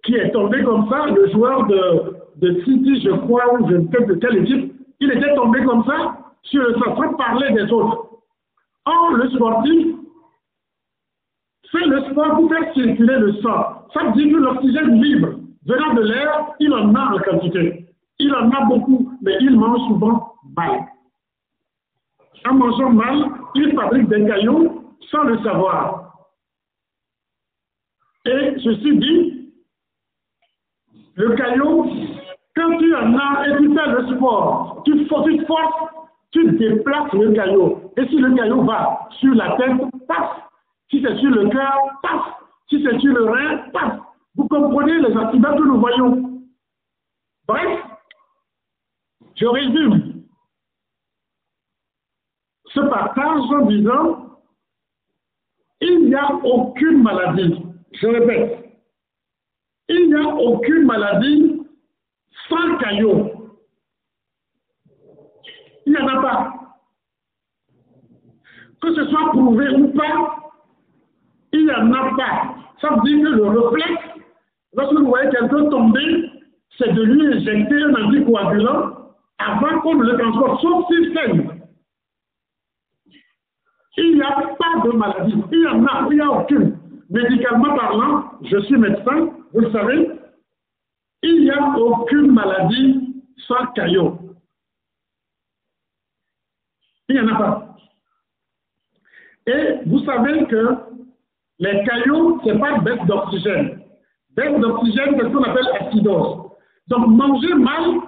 qui 0.05 0.15
est 0.15 0.31
tombé 0.31 0.63
comme 0.63 0.89
ça, 0.89 1.07
le 1.07 1.31
joueur 1.31 1.67
de 1.67 2.23
de 2.37 2.61
City, 2.65 3.03
je 3.03 3.11
crois, 3.11 3.55
ou 3.55 3.69
je 3.69 3.77
ne 3.77 3.89
sais 3.89 4.05
de 4.05 4.15
quelle 4.15 4.39
équipe, 4.39 4.75
il 5.01 5.11
était 5.13 5.35
tombé 5.35 5.63
comme 5.65 5.85
ça 5.85 6.19
sur 6.43 6.63
le 6.63 6.75
sol, 6.75 6.95
sans 6.97 7.15
parler 7.15 7.53
des 7.53 7.71
autres. 7.73 8.09
Or, 8.85 9.13
le 9.13 9.31
sportif 9.31 9.87
fait 11.73 11.87
le 11.87 12.05
sport 12.11 12.37
pour 12.37 12.49
faire 12.49 12.73
circuler 12.75 13.19
le 13.19 13.33
sang. 13.43 13.87
Ça 13.93 14.05
veut 14.05 14.13
dire 14.13 14.33
que 14.33 14.43
l'oxygène 14.43 15.03
libre 15.03 15.29
venant 15.67 15.95
de 15.95 16.03
l'air, 16.03 16.55
il 16.61 16.73
en 16.73 16.95
a 16.95 17.15
en 17.15 17.19
quantité. 17.19 17.87
Il 18.19 18.35
en 18.35 18.51
a 18.51 18.65
beaucoup, 18.67 19.13
mais 19.23 19.37
il 19.41 19.59
mange 19.59 19.81
souvent 19.89 20.35
mal. 20.57 20.87
En 22.49 22.55
mangeant 22.55 22.91
mal, 22.91 23.25
il 23.55 23.73
fabrique 23.75 24.09
des 24.09 24.27
cailloux 24.27 24.83
sans 25.11 25.25
le 25.25 25.39
savoir. 25.39 26.29
Et 28.27 28.55
ceci 28.63 28.97
dit, 28.99 29.53
le 31.17 31.35
caillou 31.35 31.91
quand 32.55 32.79
tu 32.79 32.95
en 32.95 33.17
as 33.17 33.49
et 33.49 33.57
tu 33.59 33.75
fais 33.75 33.91
le 33.91 34.15
sport, 34.15 34.83
tu, 34.85 34.93
tu 34.93 35.47
forces, 35.47 35.91
tu 36.33 36.53
déplaces 36.53 37.13
le 37.15 37.33
caillot. 37.33 37.93
Et 37.97 38.07
si 38.09 38.17
le 38.17 38.35
caillot 38.35 38.63
va 38.63 39.09
sur 39.21 39.35
la 39.35 39.57
tête, 39.57 39.73
passe. 40.07 40.52
Si 40.93 41.01
c'est 41.01 41.17
sur 41.21 41.31
le 41.31 41.49
cœur, 41.49 41.79
passe. 42.03 42.35
Si 42.69 42.85
c'est 42.85 42.99
sur 43.01 43.15
le 43.15 43.25
rein, 43.25 43.71
passe. 43.73 43.99
Vous 44.35 44.47
comprenez 44.47 44.99
les 44.99 45.17
accidents 45.17 45.57
que 45.57 45.63
nous 45.63 45.81
voyons. 45.81 46.43
Bref, 47.49 47.81
je 49.35 49.47
résume 49.47 50.25
ce 52.67 52.81
partage 52.81 53.41
en 53.53 53.67
disant 53.67 54.39
il 55.81 56.09
n'y 56.09 56.15
a 56.15 56.35
aucune 56.35 57.03
maladie, 57.03 57.57
je 57.93 58.07
répète, 58.07 58.81
il 59.89 60.09
n'y 60.09 60.15
a 60.15 60.29
aucune 60.29 60.85
maladie 60.85 61.63
sans 62.49 62.77
caillot. 62.77 63.53
Il 65.87 65.93
n'y 65.93 65.99
en 65.99 66.07
a 66.07 66.23
pas. 66.23 66.55
Que 68.81 68.95
ce 68.95 69.07
soit 69.07 69.31
prouvé 69.31 69.69
ou 69.71 69.89
pas, 69.93 70.42
il 71.53 71.67
n'y 71.67 71.73
en 71.73 71.93
a 71.93 72.17
pas. 72.17 72.55
Ça 72.81 72.95
veut 72.95 73.03
dire 73.03 73.31
que 73.31 73.35
le 73.37 73.61
réflexe, 73.61 74.03
lorsque 74.75 74.95
vous 74.95 75.07
voyez 75.07 75.31
quelqu'un 75.31 75.69
tomber, 75.71 76.31
c'est 76.79 76.93
de 76.93 77.03
lui 77.03 77.27
injecter 77.37 77.83
un 77.83 77.95
anticoagulant 77.95 78.97
avant 79.39 79.81
qu'on 79.81 79.95
le 79.95 80.17
transporte, 80.19 80.63
sauf 80.63 80.87
s'il 80.89 81.15
saigne. 81.15 81.51
Il 83.99 84.15
n'y 84.15 84.23
a 84.23 84.31
pas 84.59 84.81
de 84.85 84.97
maladie. 84.97 85.35
Il 85.53 85.61
n'y 85.61 85.67
en 85.67 85.85
a, 85.87 86.09
il 86.11 86.15
n'y 86.15 86.21
a 86.21 86.31
aucune. 86.31 86.79
Médicalement 87.11 87.77
parlant, 87.77 88.25
je 88.43 88.59
suis 88.63 88.79
médecin, 88.79 89.31
vous 89.53 89.61
le 89.61 89.71
savez, 89.71 90.11
il 91.23 91.43
n'y 91.43 91.51
a 91.51 91.77
aucune 91.77 92.33
maladie 92.33 93.23
sans 93.47 93.67
caillot. 93.75 94.19
Il 97.09 97.17
n'y 97.17 97.21
en 97.21 97.35
a 97.35 97.39
pas. 97.39 97.77
Et 99.47 99.79
vous 99.87 99.99
savez 100.05 100.47
que 100.47 100.92
les 101.59 101.85
caillots, 101.85 102.41
ce 102.45 102.51
n'est 102.51 102.59
pas 102.59 102.79
baisse 102.79 103.07
d'oxygène. 103.07 103.83
Baisse 104.31 104.59
d'oxygène, 104.61 105.17
c'est 105.17 105.25
ce 105.25 105.29
qu'on 105.29 105.43
appelle 105.43 105.69
acidose. 105.81 106.51
Donc, 106.89 107.07
manger 107.09 107.55
mal 107.55 108.01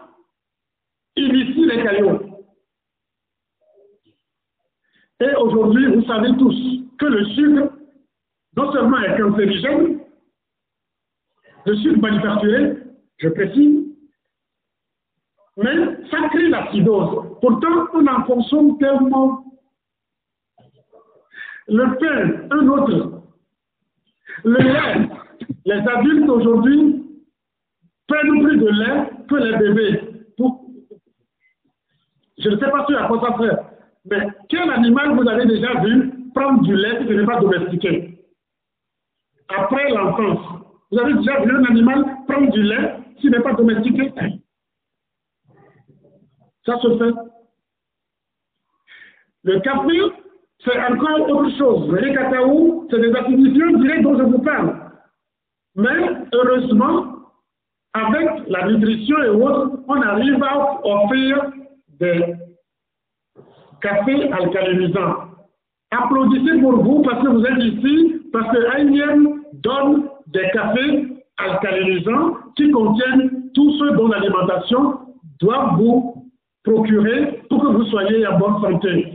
initie 1.17 1.67
les 1.67 1.83
caillots. 1.83 2.21
Et 5.21 5.35
aujourd'hui, 5.37 5.87
vous 5.95 6.05
savez 6.05 6.37
tous 6.37 6.57
que 6.99 7.07
le 7.07 7.25
sucre, 7.27 7.73
non 8.57 8.73
seulement 8.73 8.99
est 8.99 9.17
cancérigène, 9.17 10.01
le 11.67 11.77
sucre 11.77 12.01
manufacturé, 12.01 12.77
je 13.19 13.29
précise, 13.29 13.85
mais 15.57 15.75
ça 16.11 16.29
crée 16.31 16.49
l'acidose. 16.49 17.39
Pourtant, 17.41 17.87
on 17.95 18.07
en 18.07 18.23
consomme 18.23 18.79
tellement. 18.79 19.45
Le 21.69 21.99
pain, 21.99 22.49
un 22.51 22.69
autre. 22.69 23.24
Le 24.45 24.59
lait, 24.59 25.09
les 25.65 25.89
adultes 25.89 26.29
aujourd'hui 26.29 27.05
prennent 28.07 28.43
plus 28.43 28.59
de 28.59 28.69
lait 28.69 29.11
que 29.29 29.35
les 29.37 29.57
bébés. 29.57 30.11
Je 32.39 32.49
ne 32.51 32.59
sais 32.59 32.71
pas 32.71 32.85
si 32.87 32.95
à 32.95 33.07
quoi 33.07 33.21
ça 33.21 33.39
sert, 33.39 33.71
mais 34.05 34.29
quel 34.49 34.71
animal 34.71 35.17
vous 35.17 35.29
avez 35.29 35.47
déjà 35.47 35.81
vu 35.81 36.13
prendre 36.35 36.63
du 36.63 36.75
lait 36.77 37.07
qui 37.07 37.15
n'est 37.15 37.25
pas 37.25 37.41
domestiqué? 37.41 38.19
Après 39.49 39.89
l'enfance, 39.91 40.63
vous 40.91 40.99
avez 40.99 41.15
déjà 41.15 41.41
vu 41.41 41.57
un 41.57 41.65
animal 41.65 42.05
prendre 42.29 42.51
du 42.51 42.63
lait 42.63 42.97
qui 43.19 43.31
n'est 43.31 43.41
pas 43.41 43.55
domestiqué? 43.55 44.13
Ça 46.67 46.79
se 46.81 46.99
fait. 46.99 47.15
Le 49.45 49.61
café, 49.61 50.01
c'est 50.65 50.79
encore 50.79 51.29
autre 51.29 51.51
chose. 51.59 51.95
Les 52.01 52.15
cacao, 52.15 52.87
c'est 52.91 53.01
des 53.01 53.13
acquisitions 53.15 53.79
directes 53.79 54.03
dont 54.03 54.19
je 54.19 54.25
vous 54.25 54.39
parle. 54.39 54.75
Mais 55.77 56.27
heureusement, 56.33 57.07
avec 57.93 58.29
la 58.49 58.69
nutrition 58.69 59.23
et 59.23 59.29
autres, 59.29 59.79
on 59.89 60.01
arrive 60.01 60.43
à 60.43 60.81
offrir 60.85 61.53
des 62.01 62.35
cafés 63.81 64.33
alcalinisants 64.33 65.35
Applaudissez 65.97 66.61
pour 66.61 66.83
vous 66.83 67.03
parce 67.03 67.23
que 67.23 67.29
vous 67.29 67.45
êtes 67.45 67.63
ici, 67.63 68.23
parce 68.33 68.51
que 68.51 68.79
AIM 68.79 69.43
donne 69.53 70.09
des 70.29 70.49
cafés 70.53 71.09
alcalinisants 71.39 72.37
qui 72.57 72.71
contiennent 72.71 73.51
tout 73.55 73.71
ce 73.79 73.95
dont 73.95 74.09
l'alimentation 74.09 74.99
doit 75.41 75.77
vous 75.79 76.33
procurer 76.65 77.43
pour 77.49 77.63
que 77.63 77.69
vous 77.69 77.85
soyez 77.85 78.27
en 78.27 78.39
bonne 78.39 78.61
santé. 78.61 79.14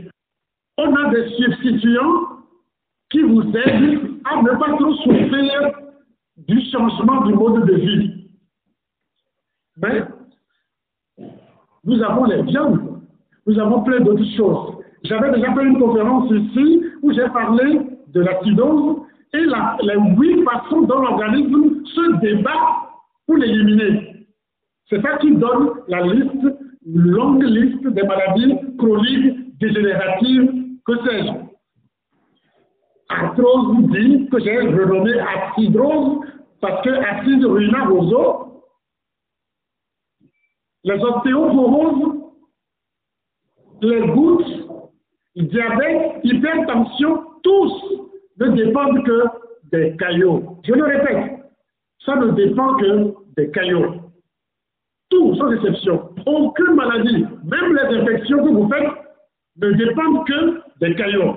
On 0.82 0.94
a 0.96 1.10
des 1.10 1.28
substituants 1.36 2.38
qui 3.10 3.20
vous 3.20 3.42
aident 3.42 4.00
à 4.24 4.40
ne 4.40 4.50
pas 4.58 4.76
trop 4.78 4.94
souffrir 4.94 5.72
du 6.38 6.58
changement 6.70 7.20
du 7.26 7.34
mode 7.34 7.66
de 7.66 7.74
vie. 7.74 8.30
Mais 9.76 10.04
nous 11.84 12.02
avons 12.02 12.24
les 12.24 12.42
viandes, 12.44 13.02
nous 13.46 13.58
avons 13.58 13.82
plein 13.82 14.00
d'autres 14.00 14.24
choses. 14.38 14.78
J'avais 15.04 15.32
déjà 15.32 15.54
fait 15.54 15.64
une 15.64 15.78
conférence 15.78 16.30
ici 16.30 16.82
où 17.02 17.12
j'ai 17.12 17.28
parlé 17.28 17.80
de 18.08 18.20
l'acidose 18.20 19.02
et 19.34 19.44
les 19.82 20.16
huit 20.16 20.42
façons 20.44 20.82
dont 20.82 21.00
l'organisme 21.00 21.84
se 21.84 22.20
débat 22.20 22.88
pour 23.26 23.36
l'éliminer. 23.36 24.26
C'est 24.88 25.02
ça 25.02 25.18
qui 25.18 25.30
donne 25.36 25.72
la 25.88 26.00
liste, 26.02 26.46
une 26.86 27.02
longue 27.02 27.42
liste 27.42 27.86
des 27.86 28.02
maladies 28.02 28.54
chroniques, 28.78 29.58
dégénératives, 29.58 30.59
que 30.90 31.08
sais-je? 31.08 31.32
Arthrose 33.08 33.66
vous 33.74 33.88
dit 33.88 34.28
que 34.30 34.38
j'ai 34.40 34.58
renommé 34.58 35.12
acidrose 35.20 36.26
parce 36.60 36.82
que 36.84 36.90
acide 36.90 37.44
ruina 37.44 37.90
os. 37.90 38.46
Les 40.84 40.94
ostéoporoses, 40.94 42.20
les 43.82 44.00
gouttes, 44.08 44.46
le 45.36 45.42
diabète, 45.42 46.20
hypertension, 46.24 47.22
tous 47.42 47.72
ne 48.38 48.48
dépendent 48.48 49.04
que 49.04 49.24
des 49.72 49.96
caillots. 49.96 50.58
Je 50.64 50.72
le 50.72 50.84
répète, 50.84 51.40
ça 52.04 52.16
ne 52.16 52.30
dépend 52.30 52.76
que 52.76 53.14
des 53.36 53.50
caillots. 53.50 53.96
Tout, 55.10 55.34
sans 55.34 55.52
exception. 55.52 56.14
Aucune 56.24 56.74
maladie, 56.74 57.26
même 57.44 57.74
les 57.74 58.00
infections 58.00 58.44
que 58.44 58.50
vous 58.50 58.68
faites, 58.68 58.99
ne 59.60 59.72
dépendent 59.72 60.26
que 60.26 60.62
des 60.80 60.94
caillots. 60.94 61.36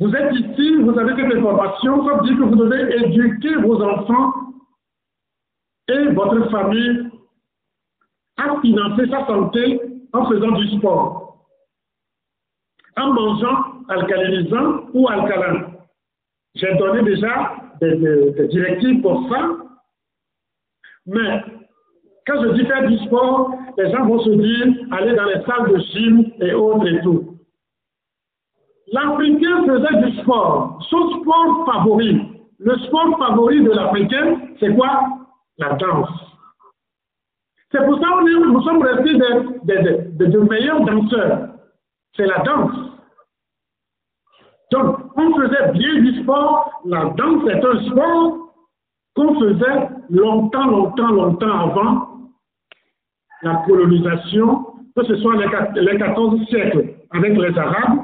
Vous 0.00 0.12
êtes 0.14 0.34
ici, 0.34 0.76
vous 0.76 0.98
avez 0.98 1.14
cette 1.14 1.36
information, 1.36 2.06
ça 2.06 2.16
veut 2.16 2.26
dire 2.26 2.36
que 2.36 2.42
vous 2.42 2.56
devez 2.56 3.06
éduquer 3.06 3.54
vos 3.56 3.80
enfants 3.82 4.32
et 5.88 6.08
votre 6.08 6.50
famille 6.50 7.10
à 8.36 8.60
financer 8.60 9.08
sa 9.10 9.26
santé 9.26 9.80
en 10.12 10.28
faisant 10.28 10.52
du 10.52 10.68
sport, 10.78 11.46
en 12.96 13.12
mangeant 13.12 13.84
alcalinisant 13.88 14.86
ou 14.92 15.08
alcalin. 15.08 15.70
J'ai 16.54 16.74
donné 16.76 17.02
déjà 17.02 17.54
des, 17.80 18.48
directives 18.48 19.00
pour 19.02 19.28
ça, 19.30 19.50
mais 21.06 21.42
quand 22.26 22.42
je 22.42 22.48
dis 22.54 22.66
faire 22.66 22.88
du 22.88 22.98
sport, 23.06 23.54
les 23.78 23.90
gens 23.90 24.06
vont 24.06 24.20
se 24.20 24.30
dire 24.30 24.66
aller 24.90 25.14
dans 25.14 25.24
les 25.24 25.42
salles 25.44 25.72
de 25.72 25.78
gym 25.78 26.32
et 26.40 26.52
autres 26.54 26.86
et 26.86 27.00
tout. 27.02 27.38
L'Africain 28.92 29.64
faisait 29.66 30.02
du 30.02 30.18
sport. 30.20 30.78
Son 30.90 31.20
sport 31.20 31.66
favori, 31.66 32.20
le 32.58 32.78
sport 32.78 33.18
favori 33.18 33.62
de 33.62 33.70
l'Africain, 33.70 34.40
c'est 34.60 34.74
quoi? 34.74 35.02
La 35.58 35.74
danse. 35.74 36.08
C'est 37.70 37.84
pour 37.86 37.98
ça 37.98 38.06
que 38.06 38.48
nous, 38.48 38.62
sommes 38.62 38.82
restés 38.82 39.14
de 39.14 40.38
meilleurs 40.40 40.84
danseurs. 40.84 41.48
C'est 42.14 42.26
la 42.26 42.38
danse. 42.40 42.92
Donc, 44.70 44.96
on 45.16 45.34
faisait 45.34 45.72
bien 45.72 46.00
du 46.00 46.22
sport. 46.22 46.70
La 46.84 47.04
danse 47.16 47.48
est 47.48 47.64
un 47.64 47.90
sport 47.90 48.54
qu'on 49.14 49.40
faisait 49.40 49.88
longtemps, 50.10 50.66
longtemps, 50.66 51.08
longtemps 51.08 51.70
avant 51.70 52.11
la 53.42 53.62
colonisation, 53.66 54.66
que 54.96 55.04
ce 55.04 55.16
soit 55.16 55.36
les 55.36 55.98
14 55.98 56.46
siècles 56.48 56.94
avec 57.10 57.36
les 57.36 57.58
Arabes, 57.58 57.98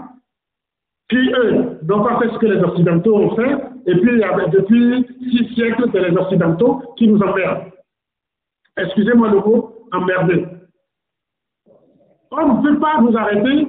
puis 1.09 1.33
eux 1.33 1.79
n'ont 1.88 2.05
pas 2.05 2.18
fait 2.20 2.29
ce 2.29 2.38
que 2.38 2.46
les 2.46 2.62
Occidentaux 2.62 3.16
ont 3.16 3.37
fait, 3.37 3.57
et 3.87 3.94
puis 3.96 4.20
depuis 4.53 5.07
six 5.31 5.55
siècles, 5.55 5.85
c'est 5.92 6.11
les 6.11 6.16
Occidentaux 6.16 6.83
qui 6.96 7.09
nous 7.09 7.20
emmerdent. 7.22 7.72
Excusez-moi 8.77 9.31
le 9.31 9.38
mot, 9.38 9.87
emmerder. 9.92 10.46
On 12.31 12.55
ne 12.55 12.62
peut 12.62 12.79
pas 12.79 13.01
nous 13.01 13.16
arrêter. 13.16 13.68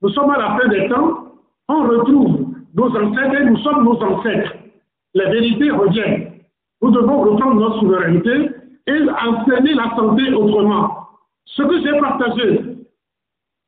Nous 0.00 0.08
sommes 0.10 0.30
à 0.30 0.38
la 0.38 0.58
fin 0.58 0.68
des 0.68 0.88
temps 0.88 1.24
on 1.68 1.88
retrouve 1.88 2.54
nos 2.74 2.96
ancêtres 2.96 3.40
et 3.40 3.44
nous 3.44 3.56
sommes 3.58 3.84
nos 3.84 4.02
ancêtres. 4.02 4.54
Les 5.14 5.24
vérités 5.24 5.70
reviennent. 5.70 6.32
Nous 6.82 6.90
devons 6.90 7.22
reprendre 7.22 7.60
notre 7.60 7.80
souveraineté 7.80 8.50
et 8.86 9.00
enseigner 9.10 9.74
la 9.74 9.94
santé 9.96 10.32
autrement. 10.34 11.08
Ce 11.46 11.62
que 11.62 11.80
j'ai 11.82 11.98
partagé, 11.98 12.60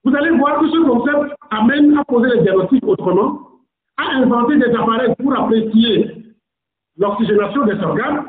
vous 0.05 0.15
allez 0.15 0.31
voir 0.31 0.61
que 0.61 0.69
ce 0.69 0.79
concept 0.79 1.35
amène 1.51 1.99
à 1.99 2.05
poser 2.05 2.37
les 2.37 2.43
diagnostics 2.43 2.87
autrement, 2.87 3.41
à 3.97 4.17
inventer 4.17 4.57
des 4.57 4.75
appareils 4.75 5.15
pour 5.19 5.37
apprécier 5.37 6.35
l'oxygénation 6.99 7.65
des 7.67 7.81
organes, 7.83 8.25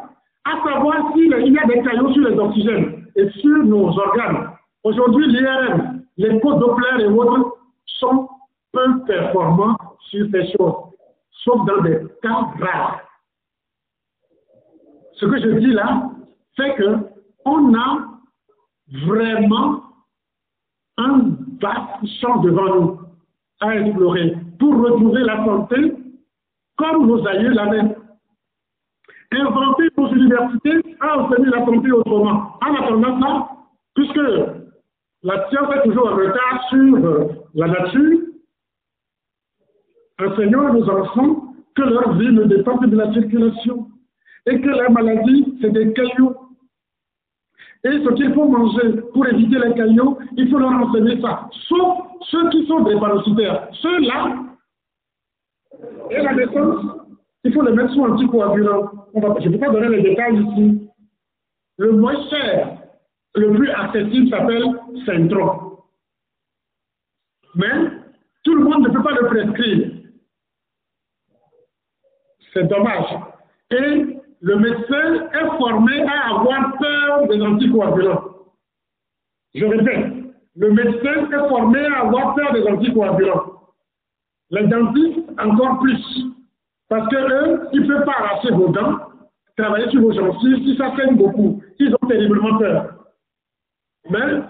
à 0.46 0.68
savoir 0.68 1.14
s'il 1.14 1.30
y 1.30 1.60
a 1.60 1.66
des 1.66 1.82
caillots 1.82 2.14
sur 2.14 2.28
les 2.28 2.38
oxygènes 2.38 3.06
et 3.16 3.30
sur 3.30 3.64
nos 3.64 3.88
organes. 3.98 4.50
Aujourd'hui, 4.84 5.28
l'IRM, 5.28 6.02
les 6.18 6.40
codes 6.40 6.60
Doppler 6.60 7.04
et 7.04 7.08
autres 7.08 7.58
sont 7.86 8.30
peu 8.72 9.04
performant 9.06 9.78
sur 10.10 10.28
ces 10.32 10.52
choses, 10.54 10.76
sauf 11.44 11.66
dans 11.66 11.82
des 11.82 12.00
cas 12.22 12.48
rares. 12.60 13.02
Ce 15.14 15.26
que 15.26 15.40
je 15.40 15.60
dis 15.60 15.74
là 15.74 16.10
fait 16.58 16.76
que 16.76 16.98
on 17.46 17.74
a 17.74 18.20
vraiment 19.06 19.84
un 20.98 21.38
vaste 21.62 22.20
champ 22.20 22.42
devant 22.42 22.76
nous 22.76 23.00
à 23.62 23.76
explorer 23.76 24.36
pour 24.60 24.76
retrouver 24.78 25.22
la 25.22 25.46
santé 25.46 25.94
comme 26.76 27.08
nos 27.08 27.26
aïeux 27.26 27.52
l'avaient. 27.52 27.96
Inventer 29.32 29.90
nos 29.98 30.12
universités 30.14 30.96
à 31.00 31.20
obtenir 31.20 31.52
la 31.52 31.66
santé 31.66 31.92
autrement. 31.92 32.58
En 32.62 32.76
attendant 32.76 33.22
ça, 33.22 33.50
puisque 33.96 34.20
la 35.24 35.50
science 35.50 35.76
est 35.76 35.84
toujours 35.84 36.08
en 36.08 36.16
retard 36.16 36.64
sur 36.70 37.30
la 37.56 37.68
nature, 37.68 38.20
Enseignons 40.20 40.68
à 40.68 40.72
nos 40.72 40.90
enfants 40.90 41.54
que 41.76 41.84
leur 41.84 42.18
vie 42.18 42.32
ne 42.32 42.46
dépend 42.46 42.78
que 42.80 42.88
de 42.88 42.96
la 42.96 43.14
circulation 43.14 43.88
et 44.48 44.60
que 44.60 44.68
la 44.68 44.90
maladie, 44.90 45.58
c'est 45.62 45.70
des 45.70 45.94
cailloux. 45.94 46.36
Et 47.84 47.90
ce 47.90 48.14
qu'il 48.14 48.34
faut 48.34 48.48
manger 48.48 49.02
pour 49.14 49.28
éviter 49.28 49.58
les 49.60 49.74
cailloux, 49.74 50.18
il 50.36 50.50
faut 50.50 50.58
leur 50.58 50.72
enseigner 50.72 51.22
ça. 51.22 51.50
Sauf 51.68 52.00
ceux 52.30 52.50
qui 52.50 52.66
sont 52.68 52.82
des 52.82 53.00
parasitaires. 53.00 53.68
Ceux-là, 53.82 54.44
et 56.10 56.22
la 56.22 56.34
naissance, 56.34 56.86
il 57.44 57.54
faut 57.54 57.62
les 57.64 57.74
mettre 57.74 57.94
sous 57.94 58.04
anticoagulants. 58.04 58.92
je 59.14 59.48
ne 59.48 59.54
peux 59.54 59.60
pas 59.60 59.72
donner 59.72 59.98
les 59.98 60.02
détails 60.02 60.42
ici. 60.42 60.90
Le 61.78 61.92
moins 61.92 62.28
cher, 62.30 62.78
le 63.36 63.54
plus 63.54 63.70
accessible 63.70 64.30
s'appelle 64.30 64.66
Centron. 65.06 65.78
Mais 67.56 67.92
tout 68.44 68.56
le 68.56 68.64
monde 68.64 68.88
ne 68.88 68.94
peut 68.94 69.04
pas 69.04 69.12
le 69.12 69.28
prescrire. 69.28 69.92
C'est 72.54 72.68
dommage. 72.68 73.20
Et 73.72 74.17
le 74.42 74.56
médecin 74.58 75.30
est 75.34 75.58
formé 75.58 76.02
à 76.04 76.36
avoir 76.36 76.78
peur 76.78 77.28
des 77.28 77.42
anticoagulants. 77.42 78.24
Je 79.56 79.66
répète, 79.66 80.14
le 80.56 80.72
médecin 80.72 81.30
est 81.32 81.50
formé 81.50 81.80
à 81.86 82.02
avoir 82.02 82.36
peur 82.36 82.54
des 82.54 82.64
anticoagulants. 82.68 83.54
Les 84.52 84.68
dentistes, 84.68 85.30
encore 85.40 85.80
plus. 85.80 86.26
Parce 86.90 87.08
qu'eux, 87.10 87.68
ils 87.74 87.82
ne 87.82 87.88
peuvent 87.88 88.06
pas 88.06 88.16
arracher 88.18 88.52
vos 88.52 88.70
dents, 88.70 88.98
travailler 89.58 89.90
sur 89.90 90.02
vos 90.02 90.14
gencives 90.14 90.64
si 90.64 90.78
ça 90.78 90.96
saigne 90.96 91.18
beaucoup. 91.18 91.62
Ils 91.80 91.94
ont 91.94 92.08
terriblement 92.08 92.58
peur. 92.58 92.94
Mais 94.10 94.42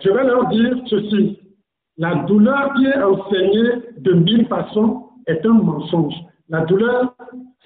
je 0.00 0.10
vais 0.10 0.24
leur 0.24 0.46
dire 0.48 0.76
ceci. 0.86 1.38
La 1.96 2.14
douleur 2.26 2.72
qui 2.74 2.86
est 2.86 3.02
enseignée 3.02 3.82
de 3.98 4.12
mille 4.12 4.46
façons 4.46 5.08
est 5.26 5.44
un 5.44 5.54
mensonge. 5.54 6.14
La 6.48 6.64
douleur, 6.64 7.14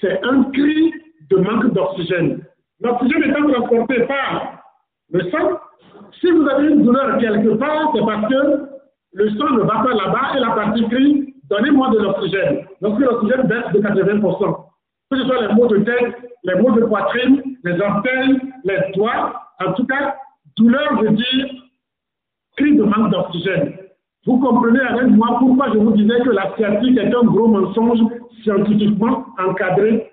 c'est 0.01 0.23
un 0.25 0.45
cri 0.45 0.93
de 1.31 1.37
manque 1.37 1.73
d'oxygène. 1.73 2.45
L'oxygène 2.81 3.31
étant 3.31 3.51
transporté 3.51 4.01
par 4.03 4.63
le 5.11 5.31
sang, 5.31 5.61
si 6.21 6.31
vous 6.31 6.47
avez 6.49 6.69
une 6.69 6.83
douleur 6.83 7.19
quelque 7.19 7.55
part, 7.57 7.93
c'est 7.95 8.05
parce 8.05 8.29
que 8.29 8.69
le 9.13 9.31
sang 9.31 9.51
ne 9.51 9.63
va 9.63 9.83
pas 9.83 9.95
là-bas 9.95 10.37
et 10.37 10.41
la 10.41 10.51
partie 10.51 10.89
crie 10.89 11.35
donnez-moi 11.49 11.91
de 11.91 11.99
l'oxygène. 11.99 12.67
Lorsque 12.81 13.01
l'oxygène 13.01 13.47
baisse 13.47 13.73
de 13.73 13.81
80%, 13.81 14.57
que 15.11 15.17
ce 15.17 15.25
soit 15.25 15.47
les 15.47 15.55
maux 15.55 15.67
de 15.69 15.79
tête, 15.79 16.17
les 16.45 16.55
maux 16.57 16.73
de 16.73 16.85
poitrine, 16.85 17.43
les 17.65 17.81
orteils, 17.81 18.41
les 18.65 18.93
doigts, 18.95 19.41
en 19.65 19.73
tout 19.73 19.87
cas, 19.87 20.17
douleur 20.57 21.01
veut 21.01 21.11
dire 21.11 21.47
cri 22.57 22.77
de 22.77 22.83
manque 22.83 23.11
d'oxygène. 23.11 23.75
Vous 24.27 24.39
comprenez 24.39 24.81
avec 24.81 25.09
moi 25.09 25.37
pourquoi 25.39 25.69
je 25.73 25.79
vous 25.79 25.93
disais 25.93 26.21
que 26.21 26.31
la 26.31 26.55
sciatique 26.57 26.99
est 26.99 27.15
un 27.15 27.23
gros 27.23 27.47
mensonge 27.47 28.01
scientifiquement 28.43 29.27
encadré, 29.39 30.11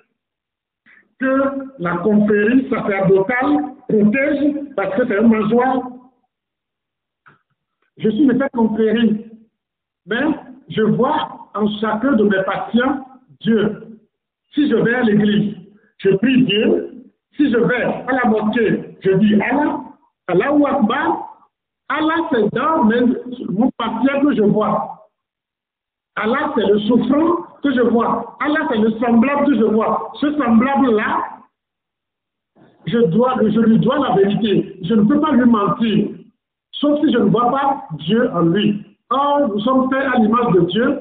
que 1.24 1.72
la 1.80 1.98
confrérie 1.98 2.70
sacerdotale 2.70 3.76
protège 3.88 4.56
parce 4.76 4.96
que 4.96 5.08
c'est 5.08 5.18
un 5.18 5.28
mangeoire. 5.28 5.82
Je 7.98 8.10
suis 8.10 8.26
de 8.28 8.38
cette 8.38 8.52
confrérie, 8.52 9.26
mais 10.06 10.24
je 10.70 10.82
vois 10.82 11.50
en 11.56 11.68
chacun 11.80 12.14
de 12.14 12.24
mes 12.24 12.44
patients 12.44 13.06
Dieu. 13.42 14.00
Si 14.54 14.70
je 14.70 14.76
vais 14.76 14.96
à 14.96 15.04
l'église, 15.04 15.56
je 15.98 16.10
prie 16.18 16.44
Dieu. 16.46 16.90
Si 17.38 17.52
je 17.52 17.58
vais 17.58 17.84
à 17.84 18.12
la 18.12 18.30
mosquée, 18.30 18.98
je 19.02 19.12
dis 19.12 19.36
Allah, 19.42 19.80
Allah 20.28 20.54
ou 20.54 20.68
Akbar. 20.68 21.30
Allah, 21.90 22.30
c'est 22.32 22.54
dans 22.54 22.84
mon 22.84 23.72
patient 23.78 24.22
que 24.22 24.36
je 24.36 24.44
vois. 24.44 24.93
Allah, 26.16 26.54
c'est 26.56 26.66
le 26.66 26.80
souffrant 26.82 27.44
que 27.64 27.74
je 27.74 27.82
vois. 27.82 28.38
Allah, 28.40 28.68
c'est 28.72 28.78
le 28.78 28.92
semblable 29.00 29.46
que 29.48 29.56
je 29.56 29.64
vois. 29.64 30.12
Ce 30.20 30.32
semblable-là, 30.38 31.34
je, 32.86 33.60
lui 33.62 33.80
dois 33.80 34.00
la 34.00 34.16
vérité. 34.16 34.78
Je 34.84 34.94
ne 34.94 35.04
peux 35.04 35.20
pas 35.20 35.32
lui 35.32 35.50
mentir. 35.50 36.10
Sauf 36.74 37.00
si 37.02 37.12
je 37.14 37.18
ne 37.18 37.30
vois 37.30 37.50
pas 37.50 37.84
Dieu 38.00 38.30
en 38.32 38.42
lui. 38.42 38.86
Or, 39.10 39.48
nous 39.50 39.60
sommes 39.62 39.90
faits 39.90 40.06
à 40.14 40.18
l'image 40.18 40.54
de 40.54 40.62
Dieu. 40.62 41.00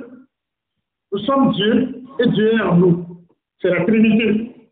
Nous 1.12 1.18
sommes 1.20 1.53
Dieu 1.53 2.05
et 2.20 2.29
Dieu 2.29 2.55
est 2.55 2.61
en 2.62 2.77
nous. 2.77 3.07
C'est 3.61 3.70
la 3.70 3.85
Trinité. 3.85 4.70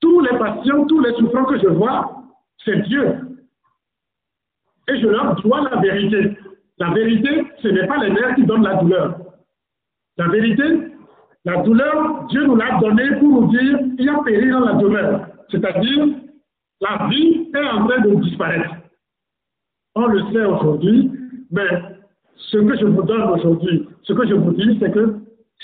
Tous 0.00 0.20
les 0.20 0.38
patients, 0.38 0.84
tous 0.86 1.00
les 1.00 1.14
souffrants 1.14 1.44
que 1.44 1.58
je 1.58 1.68
vois, 1.68 2.22
c'est 2.64 2.82
Dieu. 2.82 3.38
Et 4.88 5.00
je 5.00 5.06
leur 5.06 5.36
dois 5.36 5.68
la 5.70 5.80
vérité. 5.80 6.36
La 6.78 6.90
vérité, 6.90 7.44
ce 7.62 7.68
n'est 7.68 7.86
pas 7.86 7.98
les 8.04 8.10
nerfs 8.10 8.34
qui 8.34 8.44
donnent 8.44 8.64
la 8.64 8.76
douleur. 8.76 9.18
La 10.18 10.28
vérité, 10.28 10.62
la 11.44 11.62
douleur, 11.62 12.26
Dieu 12.28 12.44
nous 12.44 12.56
l'a 12.56 12.78
donnée 12.80 13.16
pour 13.20 13.28
nous 13.28 13.48
dire 13.48 13.78
il 13.98 14.04
y 14.04 14.08
a 14.08 14.18
péril 14.24 14.50
dans 14.50 14.60
la 14.60 14.74
douleur. 14.74 15.28
C'est-à-dire, 15.50 16.06
la 16.80 17.08
vie 17.08 17.48
est 17.54 17.68
en 17.68 17.86
train 17.86 18.00
de 18.00 18.14
disparaître. 18.16 18.74
On 19.94 20.06
le 20.06 20.20
sait 20.32 20.44
aujourd'hui, 20.44 21.10
mais 21.50 21.68
ce 22.36 22.58
que 22.58 22.76
je 22.78 22.84
vous 22.86 23.02
donne 23.02 23.22
aujourd'hui, 23.22 23.88
ce 24.02 24.12
que 24.12 24.26
je 24.26 24.34
vous 24.34 24.52
dis, 24.52 24.76
c'est 24.80 24.92
que 24.92 25.16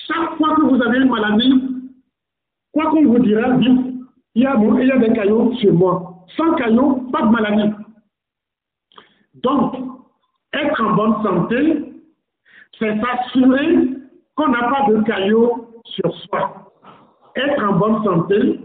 chaque 0.07 0.37
fois 0.37 0.55
que 0.57 0.63
vous 0.63 0.83
avez 0.83 0.99
une 0.99 1.11
maladie, 1.11 1.53
quoi 2.73 2.91
qu'on 2.91 3.05
vous 3.05 3.19
dira, 3.19 3.53
dites, 3.59 3.93
il 4.35 4.43
y, 4.43 4.47
a, 4.47 4.57
des 4.57 5.13
caillots 5.13 5.53
sur 5.57 5.75
moi. 5.75 6.25
Sans 6.37 6.55
caillots, 6.55 7.07
pas 7.13 7.23
de 7.23 7.31
maladie. 7.31 7.71
Donc, 9.35 9.75
être 10.55 10.83
en 10.83 10.93
bonne 10.95 11.23
santé, 11.23 11.93
c'est 12.79 13.01
s'assurer 13.01 13.91
qu'on 14.35 14.49
n'a 14.49 14.69
pas 14.69 14.91
de 14.91 15.03
caillots 15.03 15.69
sur 15.85 16.15
soi. 16.15 16.73
Être 17.37 17.65
en 17.65 17.79
bonne 17.79 18.05
santé, 18.05 18.61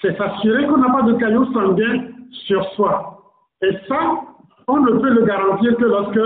c'est 0.00 0.16
s'assurer 0.16 0.66
qu'on 0.66 0.78
n'a 0.78 0.90
pas 0.90 1.02
de 1.02 1.14
caillots 1.14 1.52
sanguins 1.52 2.08
sur 2.46 2.64
soi. 2.74 3.32
Et 3.62 3.72
ça, 3.88 4.20
on 4.68 4.80
ne 4.80 4.92
peut 4.92 5.10
le 5.10 5.24
garantir 5.24 5.76
que 5.76 5.84
lorsque 5.84 6.20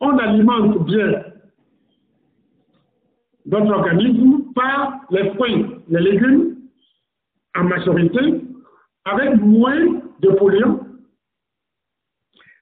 on 0.00 0.18
alimente 0.18 0.84
bien 0.84 1.22
notre 3.46 3.70
organisme 3.70 4.52
par 4.54 5.00
les 5.10 5.30
fruits, 5.34 5.66
les 5.88 6.00
légumes, 6.00 6.56
en 7.56 7.64
majorité, 7.64 8.42
avec 9.04 9.40
moins 9.40 10.00
de 10.20 10.28
polluants. 10.30 10.80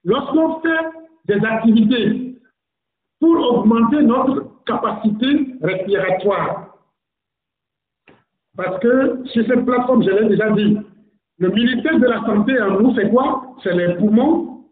Lorsqu'on 0.04 0.60
fait 0.60 0.86
des 1.26 1.44
activités 1.44 2.36
pour 3.20 3.36
augmenter 3.36 4.02
notre 4.02 4.64
capacité 4.66 5.56
respiratoire, 5.62 6.74
parce 8.56 8.78
que 8.80 9.24
sur 9.26 9.46
cette 9.46 9.64
plateforme, 9.64 10.02
je 10.04 10.10
l'ai 10.10 10.28
déjà 10.28 10.50
dit, 10.50 10.78
le 11.38 11.48
ministère 11.48 11.98
de 11.98 12.06
la 12.06 12.20
Santé 12.20 12.60
en 12.60 12.80
nous, 12.80 12.94
c'est 12.94 13.10
quoi? 13.10 13.56
C'est 13.62 13.74
les 13.74 13.94
poumons 13.96 14.64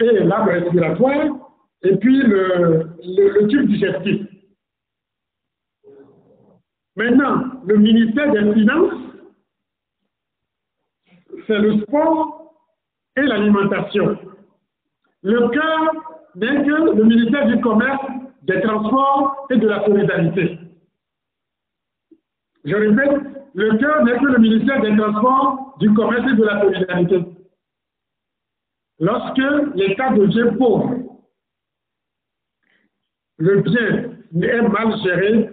et 0.00 0.24
l'arbre 0.24 0.50
respiratoire, 0.50 1.42
et 1.82 1.96
puis 1.96 2.22
le, 2.22 2.86
le, 3.04 3.48
tube 3.48 3.68
digestif. 3.68 4.26
Maintenant, 6.94 7.62
le 7.66 7.76
ministère 7.78 8.30
des 8.32 8.52
Finances, 8.54 8.94
c'est 11.46 11.58
le 11.58 11.80
sport 11.80 12.54
et 13.16 13.22
l'alimentation. 13.22 14.18
Le 15.22 15.48
cœur 15.48 15.92
n'est 16.34 16.64
que 16.64 16.96
le 16.96 17.04
ministère 17.04 17.46
du 17.46 17.60
Commerce, 17.60 18.04
des 18.42 18.60
Transports 18.60 19.46
et 19.50 19.56
de 19.56 19.68
la 19.68 19.84
Solidarité. 19.84 20.58
Je 22.64 22.74
répète, 22.74 23.20
le 23.54 23.76
cœur 23.78 24.04
n'est 24.04 24.18
que 24.18 24.26
le 24.26 24.38
ministère 24.38 24.80
des 24.80 24.96
Transports, 24.96 25.76
du 25.78 25.92
Commerce 25.94 26.30
et 26.30 26.36
de 26.36 26.44
la 26.44 26.60
Solidarité. 26.60 27.24
Lorsque 28.98 29.74
l'État 29.74 30.10
devient 30.10 30.56
pauvre, 30.58 30.94
le 33.38 33.60
bien 33.60 34.12
est 34.42 34.68
mal 34.68 34.96
géré, 35.02 35.50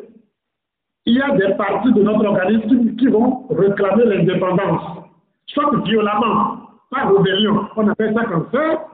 il 1.05 1.15
y 1.15 1.21
a 1.21 1.35
des 1.35 1.55
parties 1.55 1.93
de 1.93 2.03
notre 2.03 2.25
organisme 2.25 2.95
qui 2.95 3.07
vont 3.07 3.47
réclamer 3.49 4.05
l'indépendance, 4.05 5.05
soit 5.47 5.79
violemment, 5.83 6.57
par 6.91 7.11
rébellion, 7.11 7.67
on 7.75 7.87
appelle 7.87 8.13
ça 8.13 8.23
ça, 8.51 8.88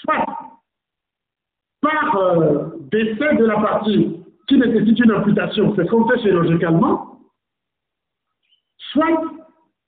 soit 0.00 0.26
par 1.80 2.16
euh, 2.16 2.68
décès 2.90 3.36
de 3.36 3.44
la 3.44 3.60
partie 3.60 4.16
qui 4.48 4.58
nécessite 4.58 4.98
une 5.00 5.12
amputation, 5.12 5.74
c'est 5.76 5.88
fait 5.88 6.22
chirurgicalement, 6.22 7.18
soit 8.92 9.22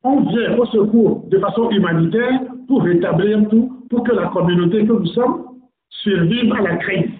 on 0.02 0.20
vient 0.20 0.58
au 0.58 0.66
secours 0.66 1.28
de 1.28 1.38
façon 1.38 1.70
humanitaire 1.70 2.40
pour 2.68 2.82
rétablir 2.82 3.48
tout, 3.48 3.86
pour 3.90 4.04
que 4.04 4.12
la 4.12 4.28
communauté 4.28 4.86
que 4.86 4.92
nous 4.92 5.06
sommes 5.06 5.58
survive 5.88 6.52
à 6.54 6.62
la 6.62 6.76
crise. 6.76 7.10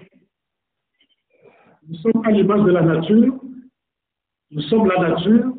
Nous 1.87 1.95
sommes 1.97 2.25
à 2.25 2.31
l'image 2.31 2.61
de 2.63 2.71
la 2.71 2.81
nature, 2.81 3.33
nous 4.51 4.61
sommes 4.63 4.87
la 4.87 5.09
nature, 5.09 5.53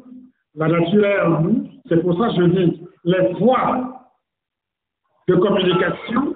la 0.55 0.68
nature 0.68 1.05
est 1.05 1.21
en 1.23 1.40
nous. 1.40 1.68
C'est 1.88 2.01
pour 2.01 2.18
ça 2.18 2.29
que 2.29 2.35
je 2.37 2.42
dis, 2.45 2.83
les 3.05 3.33
voies 3.35 4.11
de 5.29 5.35
communication 5.37 6.32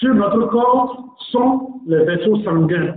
sur 0.00 0.14
notre 0.14 0.46
corps 0.46 1.16
sont 1.30 1.80
les 1.86 2.04
vaisseaux 2.04 2.42
sanguins. 2.42 2.96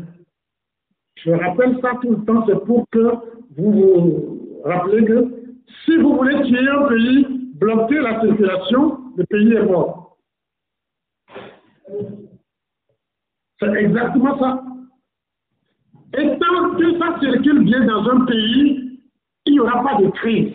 Je 1.15 1.31
rappelle 1.31 1.79
ça 1.81 1.91
tout 2.01 2.11
le 2.11 2.25
temps, 2.25 2.45
c'est 2.47 2.65
pour 2.65 2.85
que 2.91 3.11
vous 3.57 3.71
vous 3.71 4.61
rappelez 4.63 5.05
que 5.05 5.27
si 5.85 5.97
vous 5.97 6.15
voulez 6.15 6.41
tuer 6.43 6.67
un 6.67 6.87
pays, 6.87 7.27
bloquer 7.55 7.99
la 7.99 8.21
circulation, 8.21 8.99
le 9.17 9.25
pays 9.25 9.53
est 9.53 9.65
mort. 9.65 10.17
C'est 13.59 13.73
exactement 13.73 14.39
ça. 14.39 14.63
Et 16.17 16.37
tant 16.39 16.75
que 16.75 16.99
ça 16.99 17.19
circule 17.19 17.63
bien 17.63 17.85
dans 17.85 18.09
un 18.09 18.25
pays, 18.25 18.99
il 19.45 19.53
n'y 19.53 19.59
aura 19.59 19.83
pas 19.83 20.01
de 20.01 20.07
crise. 20.09 20.53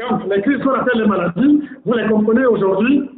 Donc, 0.00 0.24
les 0.28 0.42
crises 0.42 0.62
qu'on 0.62 0.72
appelle 0.72 1.00
les 1.00 1.06
maladies, 1.06 1.62
vous 1.84 1.92
les 1.92 2.08
comprenez 2.08 2.46
aujourd'hui. 2.46 3.13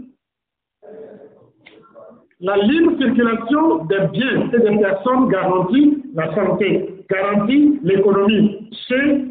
La 2.40 2.56
libre 2.58 2.98
circulation 2.98 3.86
des 3.86 4.08
biens 4.12 4.50
et 4.52 4.58
des 4.58 4.78
personnes 4.78 5.28
garantit 5.28 6.02
la 6.12 6.34
santé, 6.34 7.04
garantit 7.08 7.80
l'économie 7.82 8.68
chez 8.86 9.24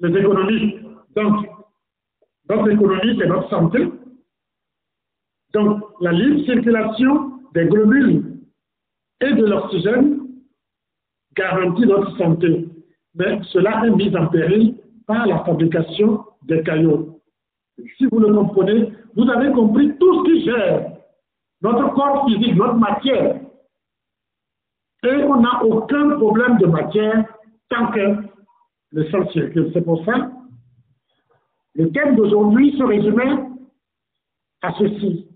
les 0.00 0.18
économistes. 0.18 0.78
Donc, 1.14 1.46
notre 2.50 2.70
économie, 2.70 3.16
c'est 3.18 3.28
notre 3.28 3.48
santé. 3.48 3.86
Donc, 5.54 5.82
la 6.00 6.10
libre 6.10 6.44
circulation 6.46 7.32
des 7.54 7.66
globules 7.66 8.24
et 9.20 9.32
de 9.34 9.46
l'oxygène 9.46 10.18
garantit 11.36 11.86
notre 11.86 12.16
santé. 12.16 12.66
Mais 13.14 13.38
cela 13.52 13.86
est 13.86 13.90
mis 13.90 14.14
en 14.16 14.26
péril 14.26 14.74
par 15.06 15.26
la 15.28 15.44
fabrication 15.44 16.24
des 16.42 16.62
cailloux. 16.64 17.20
Si 17.96 18.06
vous 18.06 18.18
le 18.18 18.34
comprenez, 18.34 18.92
vous 19.14 19.30
avez 19.30 19.52
compris 19.52 19.96
tout 19.98 20.24
ce 20.26 20.30
qui 20.32 20.44
gère 20.44 20.97
notre 21.62 21.94
corps 21.94 22.26
physique, 22.26 22.54
notre 22.54 22.74
matière. 22.74 23.40
Et 25.04 25.22
on 25.24 25.40
n'a 25.40 25.64
aucun 25.64 26.10
problème 26.16 26.58
de 26.58 26.66
matière 26.66 27.24
tant 27.68 27.88
que 27.88 28.16
le 28.90 29.10
sang 29.10 29.28
circule. 29.30 29.70
C'est 29.72 29.84
pour 29.84 30.04
ça 30.04 30.30
le 31.78 31.92
thème 31.92 32.16
d'aujourd'hui 32.16 32.76
se 32.76 32.82
résumait 32.82 33.38
à 34.62 34.72
ceci. 34.74 35.28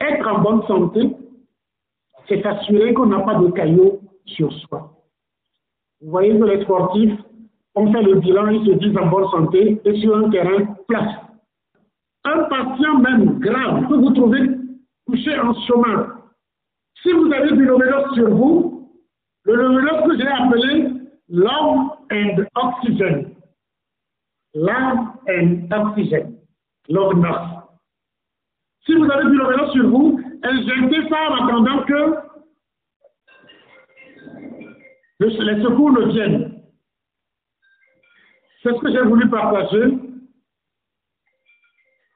être 0.00 0.28
en 0.28 0.40
bonne 0.40 0.66
santé, 0.66 1.14
c'est 2.28 2.42
s'assurer 2.42 2.92
qu'on 2.92 3.06
n'a 3.06 3.20
pas 3.20 3.36
de 3.36 3.50
caillots 3.52 4.00
sur 4.26 4.52
soi. 4.52 4.90
Vous 6.00 6.10
voyez 6.10 6.36
que 6.36 6.44
les 6.44 6.62
sportifs 6.64 7.20
ont 7.76 7.92
fait 7.92 8.02
le 8.02 8.16
bilan, 8.16 8.48
ils 8.48 8.66
se 8.66 8.72
disent 8.78 8.98
en 8.98 9.06
bonne 9.06 9.28
santé 9.30 9.80
et 9.84 10.00
sur 10.00 10.16
un 10.16 10.28
terrain 10.30 10.64
plat. 10.88 11.23
Un 12.24 12.44
patient 12.44 12.98
même 12.98 13.38
grave 13.38 13.88
que 13.88 13.94
vous 13.94 14.10
trouvez 14.10 14.50
couché 15.06 15.38
en 15.38 15.54
chemin, 15.66 16.14
si 17.02 17.12
vous 17.12 17.30
avez 17.32 17.52
du 17.52 17.64
lomélos 17.64 18.14
sur 18.14 18.30
vous, 18.30 18.90
le 19.44 19.54
lomélos 19.54 20.08
que 20.08 20.16
j'ai 20.16 20.26
appelé 20.26 20.88
lung 21.28 21.90
and 22.10 22.44
oxygen. 22.56 23.34
Lung 24.54 25.08
and 25.28 25.68
oxygen. 25.70 26.38
Lung 26.88 27.26
Si 28.86 28.94
vous 28.94 29.10
avez 29.10 29.24
du 29.24 29.36
lomélos 29.36 29.70
sur 29.72 29.88
vous, 29.88 30.20
injectez 30.42 31.08
ça 31.08 31.30
en 31.30 31.46
attendant 31.46 31.82
que 31.84 32.16
les 35.20 35.62
secours 35.62 35.92
ne 35.92 36.06
viennent. 36.12 36.62
C'est 38.62 38.74
ce 38.74 38.80
que 38.80 38.90
j'ai 38.92 39.02
voulu 39.02 39.28
partager. 39.28 40.03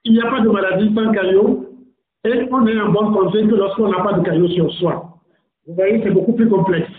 Il 0.09 0.15
n'y 0.15 0.23
a 0.23 0.31
pas 0.31 0.41
de 0.41 0.49
maladie 0.49 0.91
sans 0.95 1.13
caillot 1.13 1.67
et 2.25 2.49
on 2.51 2.67
est 2.67 2.81
en 2.81 2.91
bonne 2.91 3.13
santé 3.13 3.47
que 3.47 3.55
lorsqu'on 3.55 3.91
n'a 3.91 4.03
pas 4.03 4.15
de 4.15 4.25
caillot 4.25 4.49
sur 4.49 4.73
soi. 4.73 5.21
Vous 5.67 5.75
voyez, 5.75 6.01
c'est 6.03 6.11
beaucoup 6.11 6.33
plus 6.33 6.49
complexe. 6.49 6.91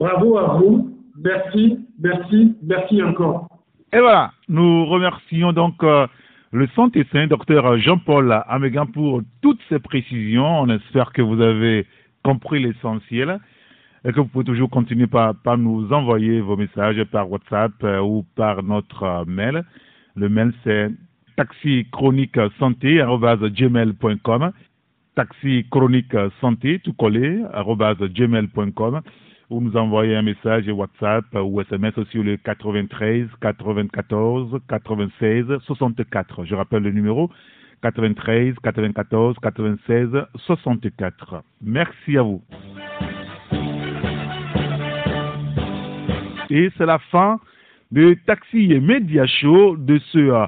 Bravo 0.00 0.36
à 0.38 0.58
vous. 0.58 0.90
Merci, 1.22 1.78
merci, 2.00 2.56
merci 2.64 3.00
encore. 3.00 3.46
Et 3.92 4.00
voilà, 4.00 4.32
nous 4.48 4.86
remercions 4.86 5.52
donc 5.52 5.84
euh, 5.84 6.08
le 6.50 6.66
santé 6.74 7.06
saint, 7.12 7.28
docteur 7.28 7.78
Jean-Paul 7.78 8.42
Amégan, 8.48 8.86
pour 8.86 9.22
toutes 9.40 9.60
ces 9.68 9.78
précisions. 9.78 10.62
On 10.62 10.68
espère 10.68 11.12
que 11.12 11.22
vous 11.22 11.40
avez 11.40 11.86
compris 12.24 12.60
l'essentiel 12.60 13.38
et 14.04 14.10
que 14.10 14.18
vous 14.18 14.26
pouvez 14.26 14.44
toujours 14.44 14.68
continuer 14.68 15.06
par, 15.06 15.36
nous 15.56 15.92
envoyer 15.92 16.40
vos 16.40 16.56
messages 16.56 17.04
par 17.04 17.30
WhatsApp 17.30 17.72
euh, 17.84 18.00
ou 18.00 18.24
par 18.34 18.64
notre 18.64 19.04
euh, 19.04 19.24
mail. 19.28 19.62
Le 20.16 20.28
mail, 20.28 20.52
c'est 20.64 20.90
taxi 21.36 21.86
chronique 21.92 22.38
santé 22.58 23.02
gmail.com 23.02 24.52
taxi 25.14 25.66
chronique 25.70 26.16
santé 26.40 26.78
tout 26.80 26.92
collé 26.94 27.42
gmail.com 27.54 29.00
ou 29.50 29.60
nous 29.60 29.76
envoyer 29.76 30.16
un 30.16 30.22
message 30.22 30.66
WhatsApp 30.68 31.26
ou 31.34 31.60
SMS 31.60 31.94
sur 32.10 32.22
le 32.22 32.36
93 32.38 33.28
94 33.40 34.58
96 34.68 35.44
64. 35.66 36.44
Je 36.44 36.54
rappelle 36.54 36.82
le 36.82 36.90
numéro 36.90 37.30
93 37.82 38.54
94 38.62 39.36
96 39.42 40.08
64. 40.36 41.42
Merci 41.62 42.16
à 42.16 42.22
vous. 42.22 42.42
Et 46.48 46.70
c'est 46.76 46.86
la 46.86 46.98
fin 46.98 47.38
de 47.90 48.14
Taxi 48.26 48.72
et 48.72 48.80
Media 48.80 49.26
Show 49.26 49.76
de 49.76 49.98
ce 49.98 50.46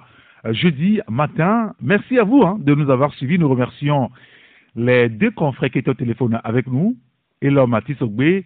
jeudi 0.51 1.01
matin. 1.09 1.73
Merci 1.81 2.19
à 2.19 2.25
vous 2.25 2.43
hein, 2.43 2.59
de 2.61 2.75
nous 2.75 2.91
avoir 2.91 3.13
suivis. 3.15 3.39
Nous 3.39 3.49
remercions 3.49 4.11
les 4.77 5.09
deux 5.09 5.31
confrères 5.31 5.71
qui 5.71 5.79
étaient 5.79 5.91
au 5.91 5.95
téléphone 5.95 6.41
avec 6.45 6.67
nous, 6.67 6.97
Elom 7.41 7.71
Matis 7.71 7.97
Ogbe 8.01 8.21
et 8.21 8.45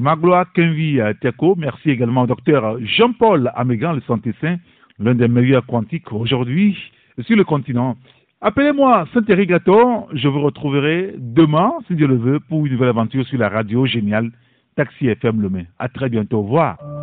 Magloa 0.00 0.46
Kenvi 0.54 1.00
Teko. 1.20 1.56
Merci 1.56 1.90
également 1.90 2.22
au 2.22 2.26
docteur 2.26 2.78
Jean-Paul 2.80 3.50
Amégan, 3.54 3.92
le 3.92 4.00
santé 4.02 4.32
saint, 4.40 4.56
l'un 4.98 5.14
des 5.14 5.28
meilleurs 5.28 5.66
quantiques 5.66 6.12
aujourd'hui 6.12 6.76
sur 7.20 7.36
le 7.36 7.44
continent. 7.44 7.96
Appelez-moi 8.40 9.08
Saint-Éric 9.14 9.50
je 9.50 10.28
vous 10.28 10.40
retrouverai 10.42 11.14
demain, 11.18 11.72
si 11.86 11.94
Dieu 11.94 12.06
le 12.06 12.16
veut, 12.16 12.40
pour 12.40 12.66
une 12.66 12.72
nouvelle 12.72 12.90
aventure 12.90 13.26
sur 13.26 13.38
la 13.38 13.48
radio 13.48 13.86
géniale 13.86 14.30
Taxi 14.76 15.06
FM 15.08 15.40
Le 15.40 15.48
Mai. 15.48 15.66
À 15.78 15.88
très 15.88 16.08
bientôt. 16.08 16.38
Au 16.38 16.42
revoir. 16.42 16.93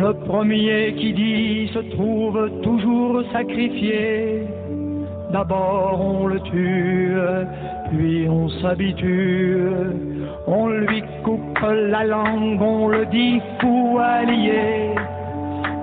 Le 0.00 0.14
premier 0.14 0.94
qui 0.94 1.12
dit 1.12 1.70
se 1.74 1.80
trouve 1.94 2.50
toujours 2.62 3.22
sacrifié. 3.32 4.46
D'abord 5.30 6.00
on 6.00 6.26
le 6.26 6.40
tue, 6.40 7.16
puis 7.90 8.26
on 8.26 8.48
s'habitue. 8.48 9.60
On 10.46 10.68
lui 10.68 11.02
coupe 11.22 11.60
la 11.60 12.04
langue, 12.04 12.62
on 12.62 12.88
le 12.88 13.04
dit 13.06 13.42
fou 13.60 13.98
allié. 14.02 14.94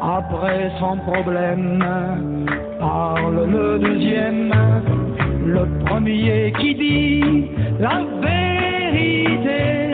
Après 0.01 0.71
sans 0.79 0.97
problème, 0.97 1.85
parle 2.79 3.47
le 3.51 3.77
deuxième. 3.77 4.51
Le 5.45 5.63
premier 5.85 6.51
qui 6.59 6.73
dit 6.73 7.51
la 7.79 8.01
vérité, 8.19 9.91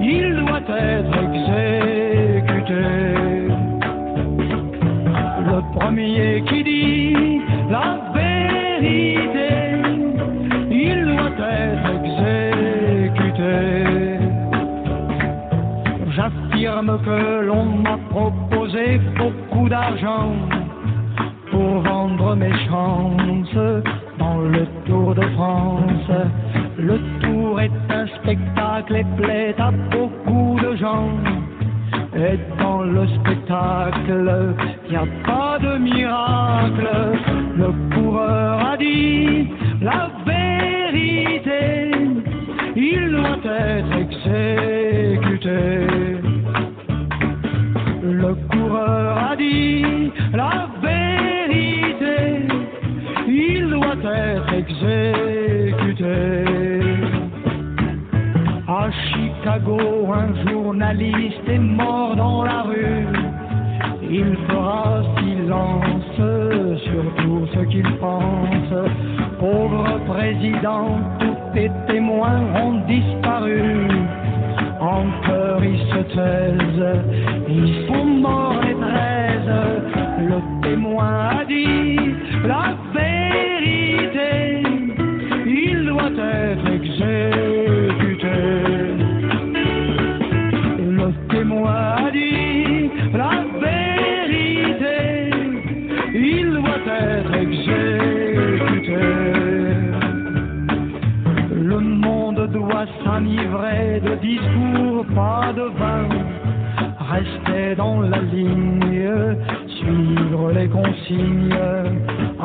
il 0.00 0.36
doit 0.36 0.66
être 0.74 1.18
exécuté 1.28 3.15
premier 5.76 6.42
qui 6.48 6.64
dit 6.64 7.40
la 7.70 7.88
vérité, 8.14 9.48
il 10.70 11.04
doit 11.04 11.36
être 11.38 11.88
exécuté. 12.00 13.54
J'affirme 16.14 16.98
que 17.04 17.44
l'on 17.44 17.64
m'a 17.84 17.98
proposé 18.10 19.00
beaucoup 19.18 19.68
d'argent 19.68 20.32
pour 21.50 21.80
vendre 21.80 22.34
mes 22.36 22.56
chances 22.68 23.58
dans 24.18 24.38
le 24.38 24.66
Tour 24.86 25.14
de 25.14 25.26
France. 25.36 26.10
Le 26.78 26.98
Tour 27.20 27.60
est 27.60 27.70
un 27.90 28.06
spectacle 28.18 28.96
et 28.96 29.06
plaît 29.16 29.54
à 29.58 29.70
beaucoup 29.70 30.58
de 30.60 30.76
gens. 30.76 31.10
Et 32.18 32.38
dans 32.58 32.80
le 32.80 33.06
spectacle, 33.08 34.54
il 34.86 34.90
n'y 34.90 34.96
a 34.96 35.06
pas 35.26 35.58
de 35.58 35.76
miracle. 35.76 36.88
Le 37.58 37.94
coureur 37.94 38.72
a 38.72 38.76
dit 38.78 39.48
la 39.82 40.08
vérité, 40.24 41.90
il 42.74 43.10
doit 43.10 43.44
être 43.44 43.96
exécuté. 43.98 45.58
Le 48.02 48.34
coureur 48.50 49.32
a 49.32 49.36
dit 49.36 50.10
la 50.32 50.68
vérité, 50.82 52.46
il 53.28 53.68
doit 53.68 54.10
être 54.10 54.52
exécuté. 54.54 55.25
Un 59.58 60.50
journaliste 60.50 61.48
est 61.48 61.58
mort 61.58 62.14
dans 62.14 62.44
la 62.44 62.62
rue. 62.62 63.06
Il 64.02 64.36
fera 64.48 65.02
silence 65.18 66.16
sur 66.84 67.14
tout 67.16 67.46
ce 67.54 67.60
qu'il 67.70 67.90
pense. 67.96 68.74
Pauvre 69.40 69.98
président, 70.08 71.00
tous 71.18 71.36
tes 71.54 71.70
témoins 71.86 72.42
ont 72.54 72.82
disparu. 72.86 73.88
En 74.78 75.04
peur, 75.26 75.64
ils 75.64 75.80
se 75.90 76.02
taisent, 76.14 77.02
ils 77.48 77.86
sont 77.86 78.04
morts 78.04 78.65
pas 105.16 105.50
de 105.60 105.66
vin. 105.80 106.08
Rester 107.14 107.74
dans 107.76 108.00
la 108.00 108.20
ligne, 108.20 109.10
suivre 109.78 110.52
les 110.52 110.68
consignes. 110.68 111.58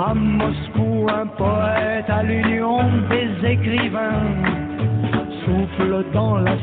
À 0.07 0.13
Moscou, 0.13 1.07
un 1.21 1.27
poète 1.43 2.10
à 2.10 2.23
l'union 2.23 2.79
des 3.10 3.29
écrivains 3.55 4.23
souffle 5.43 6.05
dans 6.13 6.38
la 6.38 6.55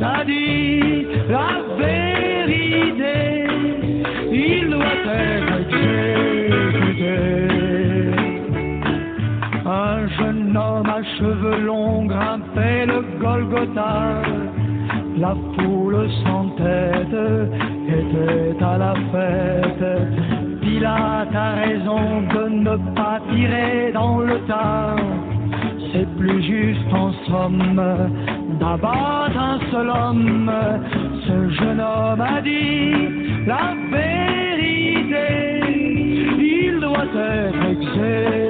A 0.00 0.24
dit 0.24 1.06
la 1.28 1.60
vérité, 1.76 3.44
il 4.32 4.70
doit 4.70 5.04
être 5.04 5.52
exécuté. 5.60 7.18
Un 9.66 10.08
jeune 10.08 10.56
homme 10.56 10.88
à 10.88 11.02
cheveux 11.18 11.60
longs 11.60 12.06
grimpait 12.06 12.86
le 12.86 13.04
Golgotha. 13.20 14.22
La 15.18 15.36
foule 15.54 16.08
sans 16.24 16.48
tête 16.56 17.18
était 17.86 18.64
à 18.64 18.78
la 18.78 18.94
fête. 19.12 20.60
Pilate 20.62 21.34
a 21.34 21.50
raison 21.66 22.22
de 22.34 22.48
ne 22.48 22.76
pas 22.94 23.20
tirer 23.30 23.92
dans 23.92 24.20
le 24.20 24.38
tas. 24.48 24.96
C'est 25.92 26.08
plus 26.16 26.42
juste 26.42 26.92
en 26.94 27.12
somme 27.28 27.80
d'abattre 28.62 29.38
un 29.38 29.58
seul 29.72 29.88
homme. 29.90 30.52
Ce 31.26 31.36
jeune 31.58 31.80
homme 31.80 32.20
a 32.20 32.40
dit 32.40 32.92
la 33.46 33.74
vérité. 33.96 35.26
Il 36.38 36.78
doit 36.80 37.12
être 37.14 37.64
exécuté. 37.72 38.41